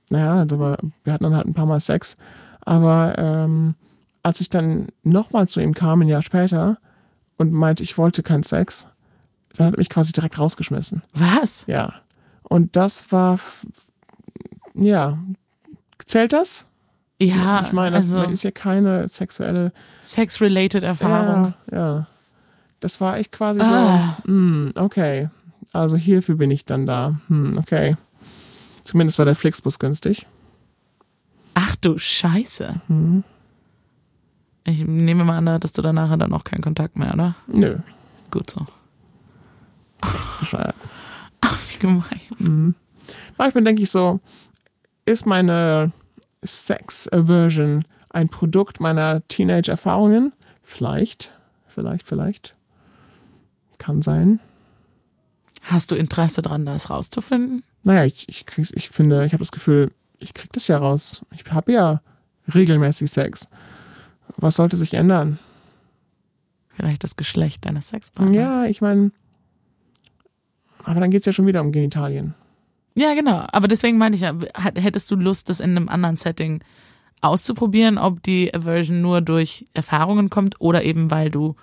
[0.09, 2.17] naja, war, wir hatten dann halt ein paar Mal Sex,
[2.61, 3.75] aber ähm,
[4.23, 6.77] als ich dann nochmal zu ihm kam, ein Jahr später
[7.37, 8.85] und meinte, ich wollte keinen Sex,
[9.55, 11.03] dann hat er mich quasi direkt rausgeschmissen.
[11.13, 11.63] Was?
[11.67, 11.93] Ja.
[12.43, 13.39] Und das war,
[14.73, 15.17] ja,
[16.05, 16.65] zählt das?
[17.21, 21.53] Ja, ich meine, das also ist ja keine sexuelle sex-related Erfahrung.
[21.71, 22.07] Ja, ja.
[22.79, 24.15] Das war echt quasi Ah.
[24.23, 25.29] so, hm, okay.
[25.73, 27.19] Also hierfür bin ich dann da.
[27.27, 27.97] Hm, okay.
[28.83, 30.25] Zumindest war der Flixbus günstig.
[31.55, 32.81] Ach du Scheiße.
[32.87, 33.23] Hm.
[34.63, 37.35] Ich nehme mal an, dass du danach dann auch keinen Kontakt mehr, oder?
[37.47, 37.77] Nö,
[38.31, 38.65] Gut so.
[40.39, 40.75] bescheuert.
[41.41, 42.21] Ach, wie gemein.
[42.37, 42.75] Hm.
[43.37, 44.19] Manchmal denke ich so,
[45.05, 45.91] ist meine
[46.43, 50.33] Sex-Aversion ein Produkt meiner Teenage-Erfahrungen?
[50.63, 51.31] Vielleicht,
[51.67, 52.55] vielleicht, vielleicht.
[53.77, 54.39] Kann sein.
[55.63, 57.63] Hast du Interesse dran, das rauszufinden?
[57.83, 61.25] Naja, ich, ich, krieg, ich finde, ich habe das Gefühl, ich krieg das ja raus.
[61.33, 62.01] Ich habe ja
[62.53, 63.47] regelmäßig Sex.
[64.37, 65.39] Was sollte sich ändern?
[66.69, 68.35] Vielleicht das Geschlecht deines Sexpartners?
[68.35, 69.11] Ja, ich meine,
[70.83, 72.35] aber dann geht's ja schon wieder um Genitalien.
[72.99, 73.45] Ja, genau.
[73.53, 74.35] Aber deswegen meine ich ja,
[74.75, 76.61] hättest du Lust, das in einem anderen Setting
[77.21, 81.55] auszuprobieren, ob die Aversion nur durch Erfahrungen kommt oder eben weil du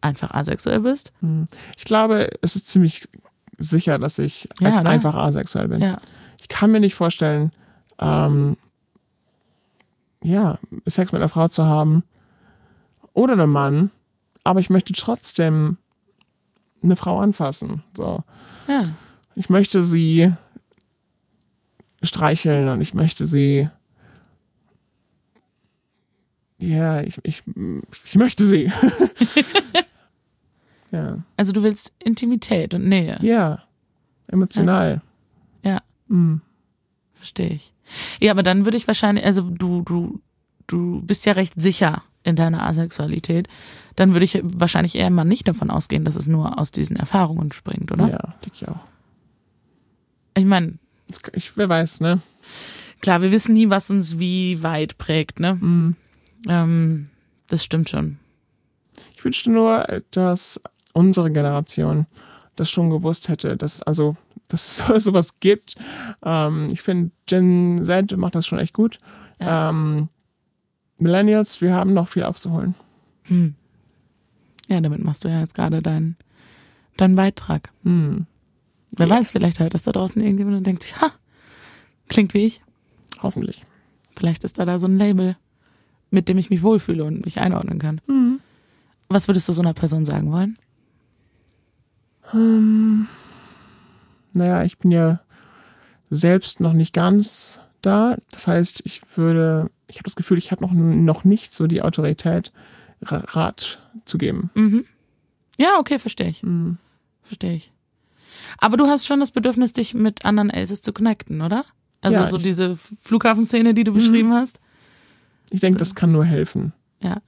[0.00, 1.12] einfach asexuell bist?
[1.20, 1.44] Hm.
[1.76, 3.08] Ich glaube, es ist ziemlich
[3.56, 5.80] sicher, dass ich Ja, einfach asexuell bin.
[5.80, 5.98] Ja.
[6.40, 7.52] Ich kann mir nicht vorstellen,
[8.00, 8.56] ähm,
[10.24, 12.02] ja, Sex mit einer Frau zu haben
[13.12, 13.90] oder einem Mann,
[14.42, 15.76] aber ich möchte trotzdem
[16.82, 17.84] eine Frau anfassen.
[17.96, 18.24] So.
[18.66, 18.88] Ja.
[19.36, 20.32] Ich möchte sie
[22.04, 23.68] streicheln und ich möchte sie.
[26.58, 27.42] Ja, ich, ich,
[28.04, 28.72] ich möchte sie.
[30.90, 31.18] ja.
[31.36, 33.18] Also du willst Intimität und Nähe.
[33.20, 33.64] Ja.
[34.28, 35.02] Emotional.
[35.62, 35.82] Ja.
[36.08, 36.40] Mhm.
[37.14, 37.72] Verstehe ich.
[38.20, 40.20] Ja, aber dann würde ich wahrscheinlich, also du, du,
[40.66, 43.48] du bist ja recht sicher in deiner Asexualität.
[43.96, 47.52] Dann würde ich wahrscheinlich eher mal nicht davon ausgehen, dass es nur aus diesen Erfahrungen
[47.52, 48.08] springt, oder?
[48.08, 48.80] Ja, denke ich auch.
[50.36, 50.78] Ich meine,
[51.32, 52.20] ich, wer weiß, ne?
[53.04, 55.56] klar, wir wissen nie, was uns wie weit prägt, ne?
[55.60, 55.96] Mhm.
[56.48, 57.10] Ähm,
[57.48, 58.18] das stimmt schon.
[59.14, 60.58] Ich wünschte nur, dass
[60.94, 62.06] unsere Generation
[62.56, 64.16] das schon gewusst hätte, dass also
[64.48, 65.74] dass es sowas gibt.
[66.24, 68.98] Ähm, ich finde Gen Z macht das schon echt gut.
[69.38, 69.68] Ja.
[69.70, 70.08] Ähm,
[70.96, 72.74] Millennials, wir haben noch viel aufzuholen.
[73.24, 73.54] Hm.
[74.68, 76.16] Ja, damit machst du ja jetzt gerade deinen
[76.96, 77.70] deinen Beitrag.
[77.82, 78.26] Hm.
[78.96, 79.16] Wer Ja.
[79.18, 81.12] weiß, vielleicht hört das da draußen irgendjemand und denkt sich, ha,
[82.08, 82.60] klingt wie ich.
[83.22, 83.64] Hoffentlich.
[84.16, 85.36] Vielleicht ist da da so ein Label,
[86.10, 88.00] mit dem ich mich wohlfühle und mich einordnen kann.
[88.06, 88.40] Hm.
[89.08, 90.54] Was würdest du so einer Person sagen wollen?
[92.32, 93.06] Ähm,
[94.32, 95.20] naja, ich bin ja
[96.10, 98.16] selbst noch nicht ganz da.
[98.30, 101.82] Das heißt, ich würde, ich habe das Gefühl, ich habe noch, noch nicht so die
[101.82, 102.52] Autorität,
[103.02, 104.50] Ra- Rat zu geben.
[104.54, 104.84] Mhm.
[105.58, 106.42] Ja, okay, verstehe ich.
[106.42, 106.78] Hm.
[107.22, 107.72] Verstehe ich.
[108.58, 111.64] Aber du hast schon das Bedürfnis, dich mit anderen Aces zu connecten, oder?
[112.00, 114.60] Also Ja, so diese Flughafenszene, die du beschrieben hast.
[115.50, 115.80] Ich denke, So.
[115.80, 116.72] das kann nur helfen.
[117.00, 117.20] Ja.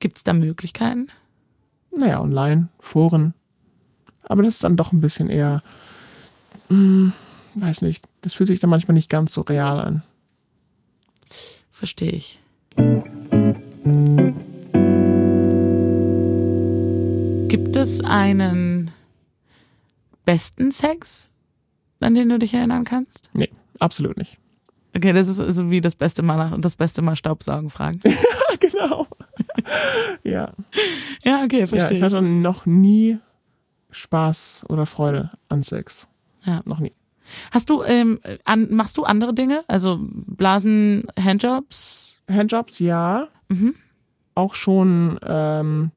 [0.00, 1.08] Gibt es da Möglichkeiten?
[1.96, 3.34] Naja, online, Foren.
[4.24, 5.62] Aber das ist dann doch ein bisschen eher,
[6.68, 7.12] hm,
[7.56, 10.02] weiß nicht, das fühlt sich dann manchmal nicht ganz so real an.
[11.72, 12.38] Verstehe ich.
[17.48, 18.69] Gibt es einen
[20.30, 21.28] besten Sex,
[21.98, 23.30] an den du dich erinnern kannst?
[23.32, 23.50] Nee,
[23.80, 24.38] absolut nicht.
[24.96, 28.00] Okay, das ist so wie das beste Mal nach das beste Mal Staubsaugen fragen.
[28.60, 29.06] genau.
[30.22, 30.52] ja.
[31.22, 33.18] Ja, okay, ja, verstehe ich hatte noch nie
[33.90, 36.08] Spaß oder Freude an Sex.
[36.44, 36.62] Ja.
[36.64, 36.94] Noch nie.
[37.50, 39.64] Hast du, ähm, an, machst du andere Dinge?
[39.68, 42.22] Also Blasen, Handjobs?
[42.30, 43.28] Handjobs, ja.
[43.48, 43.74] Mhm.
[44.34, 45.90] Auch schon ähm,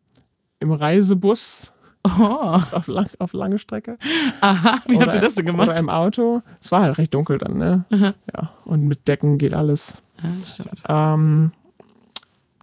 [0.59, 1.72] im Reisebus
[2.05, 3.97] Oh, auf, lang, auf lange Strecke.
[4.41, 5.79] aha, wie habt ihr das denn Oder gemacht?
[5.79, 6.41] im Auto.
[6.61, 7.85] Es war halt recht dunkel dann, ne?
[7.91, 8.13] Aha.
[8.35, 8.51] Ja.
[8.65, 10.01] Und mit Decken geht alles.
[10.21, 10.71] Ja, das stimmt.
[10.89, 11.51] Ähm,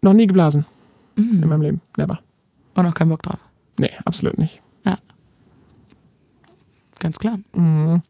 [0.03, 0.67] noch nie geblasen
[1.17, 1.49] in Mhm.
[1.49, 1.81] meinem Leben.
[1.97, 2.19] Never.
[2.75, 3.39] Und noch keinen Bock drauf.
[3.79, 4.61] Nee, absolut nicht.
[6.99, 7.39] Ganz klar.
[7.55, 8.03] Mhm.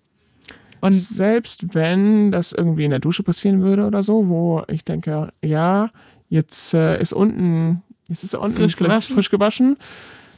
[0.80, 5.32] Und Selbst wenn das irgendwie in der Dusche passieren würde oder so, wo ich denke,
[5.44, 5.90] ja,
[6.28, 9.14] jetzt äh, ist unten, jetzt ist er unten Frisch gewaschen.
[9.14, 9.76] frisch gewaschen,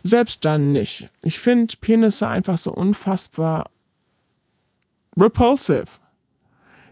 [0.02, 1.08] selbst dann nicht.
[1.22, 3.70] Ich finde Penisse einfach so unfassbar
[5.16, 5.86] repulsive.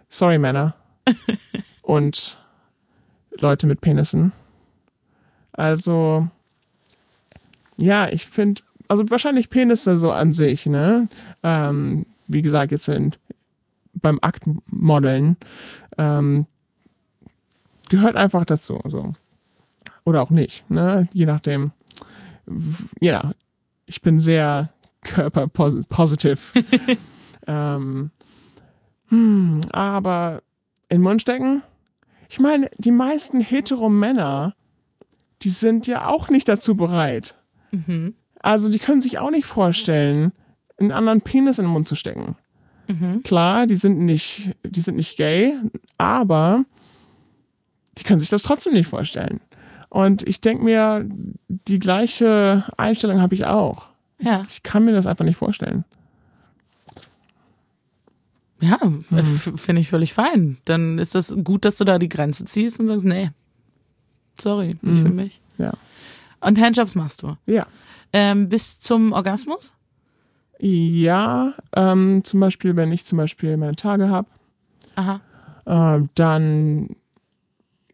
[0.09, 0.75] Sorry, Männer.
[1.83, 2.39] Und
[3.39, 4.33] Leute mit Penissen.
[5.53, 6.29] Also,
[7.77, 11.09] ja, ich finde, also wahrscheinlich Penisse so an sich, ne?
[11.43, 13.15] Ähm, wie gesagt, jetzt in,
[13.95, 15.37] beim Aktmodeln
[15.99, 16.47] ähm,
[17.89, 19.13] gehört einfach dazu, so.
[20.05, 21.09] Oder auch nicht, ne?
[21.13, 21.73] Je nachdem.
[23.01, 23.33] Ja,
[23.87, 24.73] ich bin sehr
[25.03, 26.53] körperpositiv.
[27.47, 28.11] ähm,
[29.09, 30.43] hm, aber
[30.89, 31.63] in den Mund stecken?
[32.29, 34.55] Ich meine, die meisten hetero-Männer,
[35.43, 37.35] die sind ja auch nicht dazu bereit.
[37.71, 38.15] mhm.
[38.43, 40.33] Also die können sich auch nicht vorstellen,
[40.79, 42.37] einen anderen Penis in den Mund zu stecken.
[42.89, 43.23] Mhm.
[43.23, 45.55] Klar, die sind nicht, die sind nicht gay,
[45.99, 46.65] aber
[47.99, 49.41] die können sich das trotzdem nicht vorstellen.
[49.91, 51.05] Und ich denke mir,
[51.49, 53.87] die gleiche Einstellung habe ich auch.
[54.19, 54.45] Ja.
[54.49, 55.85] Ich kann mir das einfach nicht vorstellen.
[58.61, 59.05] Ja, Mhm.
[59.19, 60.59] f- finde ich völlig fein.
[60.67, 63.31] Dann ist das gut, dass du da die Grenze ziehst und sagst, nee,
[64.41, 65.07] sorry, nicht Mhm.
[65.07, 65.41] für mich.
[65.59, 65.73] Ja.
[66.41, 67.37] Und Handjobs machst du.
[67.47, 67.67] Ja.
[68.13, 69.73] Ähm, bis zum Orgasmus?
[70.59, 74.29] Ja, ähm, zum Beispiel, wenn ich zum Beispiel meine Tage habe,
[74.95, 75.21] Aha.
[75.65, 76.97] äh, dann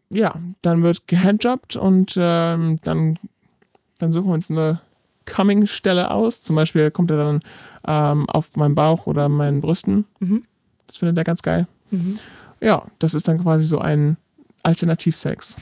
[0.09, 3.19] ja, dann wird gehandjobbt und ähm, dann,
[3.97, 4.81] dann suchen wir uns eine
[5.25, 6.41] Coming-Stelle aus.
[6.41, 7.41] Zum Beispiel kommt er dann
[7.85, 10.05] ähm, auf meinen Bauch oder meinen Brüsten.
[10.19, 10.45] Mhm.
[10.87, 11.67] Das findet er ganz geil.
[11.91, 12.19] Mhm.
[12.61, 14.17] Ja, das ist dann quasi so ein
[14.63, 15.57] Alternativsex.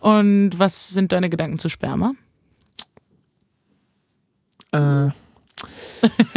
[0.00, 2.14] Und was sind deine Gedanken zu Sperma?
[4.72, 5.08] Äh,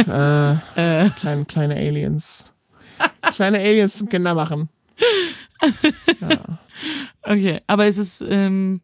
[0.06, 2.52] äh, Äh, kleine, kleine Aliens.
[3.32, 4.68] Kleine Aliens zum Kinder machen.
[6.20, 6.58] Ja.
[7.22, 8.80] okay, aber es ist, ähm,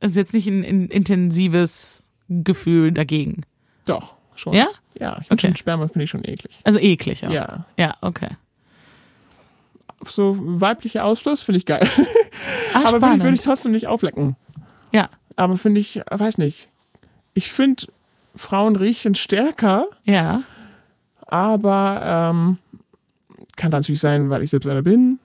[0.00, 3.42] es ist jetzt nicht ein, ein intensives Gefühl dagegen.
[3.86, 4.52] Doch, schon.
[4.52, 4.68] Ja?
[4.98, 5.48] Ja, ich Okay.
[5.48, 6.58] schon Sperma finde ich schon eklig.
[6.64, 7.30] Also eklig, ja.
[7.30, 7.66] Ja.
[7.76, 8.28] Ja, okay.
[10.02, 11.88] So weiblicher Ausfluss finde ich geil.
[12.74, 14.36] Ach, Aber würde ich, würde ich trotzdem nicht auflecken.
[14.92, 16.68] ja, Aber finde ich, weiß nicht.
[17.34, 17.86] Ich finde,
[18.34, 20.42] Frauen riechen stärker, ja.
[21.26, 22.58] aber ähm,
[23.60, 25.18] kann natürlich sein, weil ich selbst einer bin.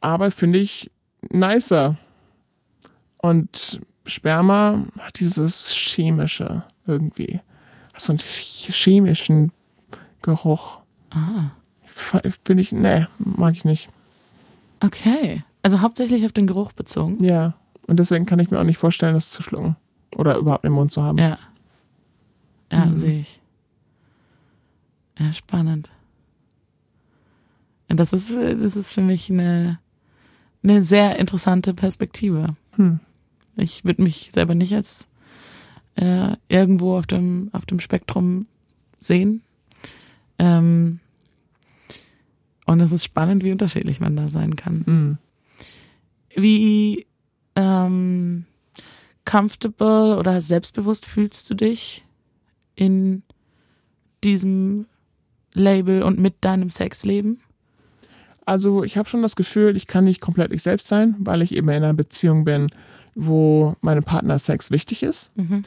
[0.00, 0.90] Aber finde ich
[1.30, 1.96] nicer.
[3.18, 7.40] Und Sperma hat dieses chemische irgendwie.
[7.92, 9.52] Hat so einen chemischen
[10.22, 10.80] Geruch.
[11.10, 11.50] Ah,
[12.44, 13.88] Finde ich, nee, mag ich nicht.
[14.82, 15.44] okay.
[15.62, 17.22] Also hauptsächlich auf den Geruch bezogen.
[17.24, 17.54] Ja.
[17.88, 19.76] Und deswegen kann ich mir auch nicht vorstellen, das zu schlucken.
[20.14, 21.18] Oder überhaupt im Mund zu haben.
[21.18, 21.38] Ja.
[22.70, 22.96] Ja, Mhm.
[22.98, 23.40] sehe ich.
[25.18, 25.90] Ja, spannend.
[27.88, 29.78] Und das ist, das ist für mich eine,
[30.62, 32.54] eine sehr interessante Perspektive.
[32.72, 33.00] Hm.
[33.56, 35.08] Ich würde mich selber nicht als
[35.94, 38.46] äh, irgendwo auf dem, auf dem Spektrum
[39.00, 39.42] sehen.
[40.38, 41.00] Ähm,
[42.66, 44.84] und es ist spannend, wie unterschiedlich man da sein kann.
[44.86, 45.18] Hm.
[46.34, 47.06] Wie
[47.54, 48.44] ähm,
[49.24, 52.04] comfortable oder selbstbewusst fühlst du dich
[52.74, 53.22] in
[54.22, 54.86] diesem
[55.54, 57.40] Label und mit deinem Sexleben?
[58.46, 61.52] Also ich habe schon das Gefühl, ich kann nicht komplett ich selbst sein, weil ich
[61.54, 62.68] eben in einer Beziehung bin,
[63.14, 65.30] wo meinem Partner Sex wichtig ist.
[65.34, 65.64] Mhm.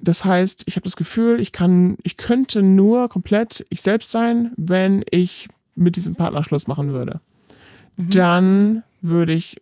[0.00, 4.50] Das heißt, ich habe das Gefühl, ich kann, ich könnte nur komplett ich selbst sein,
[4.56, 7.20] wenn ich mit diesem Partner Schluss machen würde.
[7.96, 8.10] Mhm.
[8.10, 9.60] Dann würde ich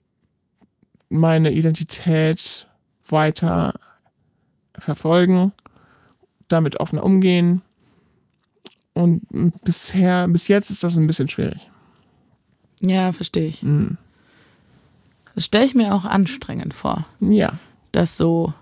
[1.10, 2.66] meine Identität
[3.06, 3.74] weiter
[4.78, 5.52] verfolgen,
[6.48, 7.60] damit offener umgehen.
[8.94, 9.22] Und
[9.62, 11.69] bisher, bis jetzt ist das ein bisschen schwierig.
[12.80, 13.62] Ja, verstehe ich.
[13.62, 13.96] Mhm.
[15.34, 17.52] Das stelle ich mir auch anstrengend vor, Ja,
[17.92, 18.52] das so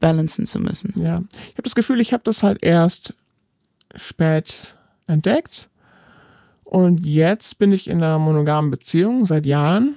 [0.00, 0.92] balancen zu müssen.
[1.00, 1.22] ja.
[1.48, 3.14] Ich habe das Gefühl, ich habe das halt erst
[3.94, 4.74] spät
[5.06, 5.68] entdeckt.
[6.64, 9.96] Und jetzt bin ich in einer monogamen Beziehung seit Jahren.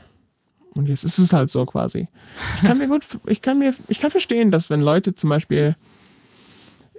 [0.73, 2.09] Und jetzt ist es halt so quasi.
[2.57, 5.76] Ich kann mir gut, ich kann mir, ich kann verstehen, dass wenn Leute zum Beispiel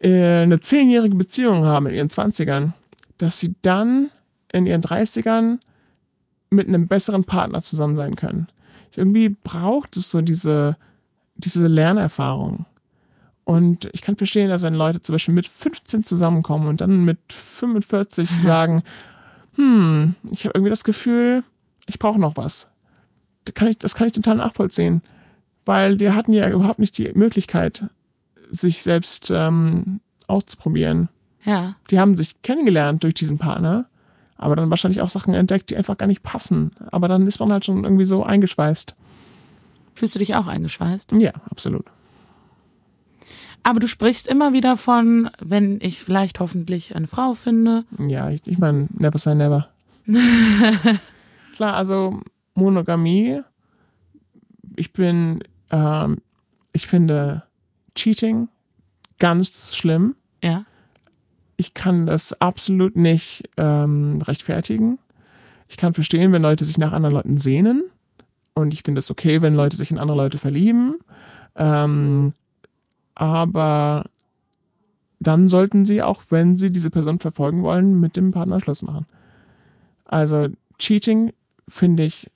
[0.01, 2.73] äh, eine zehnjährige Beziehung haben in ihren Zwanzigern,
[3.19, 4.11] dass sie dann
[4.51, 5.61] in ihren Dreißigern
[6.51, 8.49] mit einem besseren Partner zusammen sein können.
[8.95, 10.77] Irgendwie braucht es so diese,
[11.35, 12.67] diese Lernerfahrung.
[13.45, 17.19] Und ich kann verstehen, dass wenn Leute zum Beispiel mit 15 zusammenkommen und dann mit
[17.29, 18.83] 45 sagen,
[19.55, 21.45] hm, ich habe irgendwie das Gefühl,
[21.87, 22.69] ich brauche noch was.
[23.45, 25.03] Das kann, ich, das kann ich total nachvollziehen.
[25.65, 27.85] Weil die hatten ja überhaupt nicht die Möglichkeit,
[28.51, 31.09] sich selbst ähm, auszuprobieren.
[31.45, 33.87] Ja, Die haben sich kennengelernt durch diesen Partner,
[34.37, 36.73] aber dann wahrscheinlich auch Sachen entdeckt, die einfach gar nicht passen.
[36.91, 38.95] Aber dann ist man halt schon irgendwie so eingeschweißt.
[39.95, 41.13] fühlst du dich auch eingeschweißt?
[41.13, 41.87] Ja, absolut.
[43.63, 47.85] Aber du sprichst immer wieder von, wenn ich vielleicht hoffentlich eine Frau finde.
[47.99, 49.69] Ja, ich, ich meine, never say never.
[51.55, 52.21] Klar, also
[52.55, 53.43] Monogamie,
[54.77, 56.19] ich bin, ähm,
[56.73, 57.43] ich finde
[57.97, 58.49] Cheating
[59.19, 60.15] ganz schlimm.
[60.43, 60.65] Ja.
[61.57, 64.99] Ich kann das absolut nicht ähm, rechtfertigen.
[65.69, 67.85] Ich kann verstehen, wenn Leute sich nach anderen Leuten sehnen.
[68.55, 70.97] Und ich finde es okay, wenn Leute sich in andere Leute verlieben.
[71.57, 72.33] Ähm,
[73.15, 74.05] aber
[75.19, 79.07] dann sollten sie auch, wenn sie diese Person verfolgen wollen, mit dem Partner Schluss machen.
[80.05, 80.49] Also
[80.79, 81.33] Cheating
[81.67, 82.31] finde ich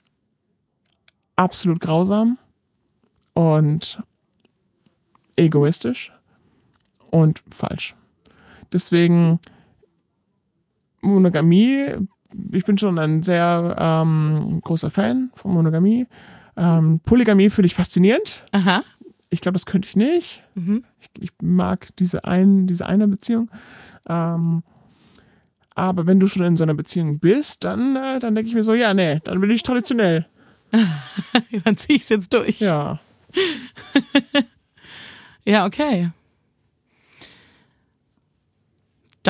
[1.37, 2.39] absolut grausam
[3.35, 4.03] und
[5.37, 6.13] egoistisch
[7.11, 7.95] und falsch.
[8.73, 9.41] Deswegen
[11.01, 11.97] Monogamie,
[12.53, 16.07] ich bin schon ein sehr ähm, großer Fan von Monogamie.
[16.57, 18.45] Ähm, Polygamie finde ich faszinierend.
[18.53, 18.83] Aha.
[19.31, 20.43] Ich glaube, das könnte ich nicht.
[20.55, 20.85] Mhm.
[21.01, 23.51] Ich, ich mag diese, ein, diese eine Beziehung.
[24.09, 24.63] Ähm,
[25.75, 28.65] aber wenn du schon in so einer Beziehung bist, dann, äh, dann denke ich mir
[28.65, 30.27] so, ja, nee, dann bin ich traditionell.
[31.65, 32.61] Dann zieh ich's jetzt durch.
[32.61, 33.01] Ja.
[35.45, 36.11] Ja, okay.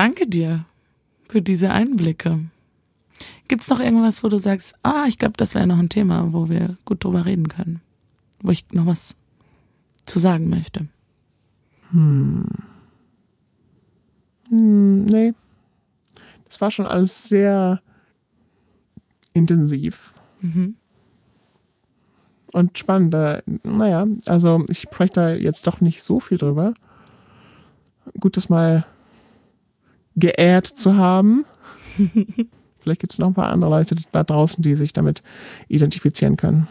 [0.00, 0.64] Danke dir
[1.28, 2.32] für diese Einblicke.
[3.48, 6.48] Gibt's noch irgendwas, wo du sagst, ah, ich glaube, das wäre noch ein Thema, wo
[6.48, 7.82] wir gut drüber reden können?
[8.40, 9.14] Wo ich noch was
[10.06, 10.88] zu sagen möchte?
[11.90, 12.46] Hm,
[15.04, 15.34] nee.
[16.48, 17.82] Das war schon alles sehr
[19.34, 20.76] intensiv Mhm.
[22.54, 23.12] und spannend.
[23.12, 26.72] Äh, Naja, also ich spreche da jetzt doch nicht so viel drüber.
[28.18, 28.86] Gut, das mal
[30.20, 31.44] geehrt zu haben.
[32.80, 35.22] Vielleicht gibt es noch ein paar andere Leute da draußen, die sich damit
[35.68, 36.68] identifizieren können.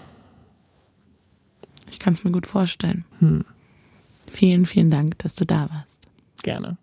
[1.92, 3.06] Ich kann es mir gut vorstellen.
[3.20, 3.46] Hm.
[4.28, 6.08] Vielen, vielen Dank, dass du da warst.
[6.44, 6.78] Gerne.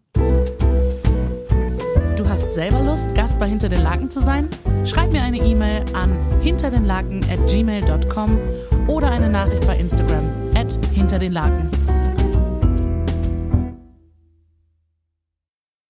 [2.16, 4.48] Du hast selber Lust, Gast bei Hinter den Laken zu sein?
[4.84, 8.38] Schreib mir eine E-Mail an hinterdenlaken at gmail.com
[8.88, 11.70] oder eine Nachricht bei Instagram at hinter den Laken.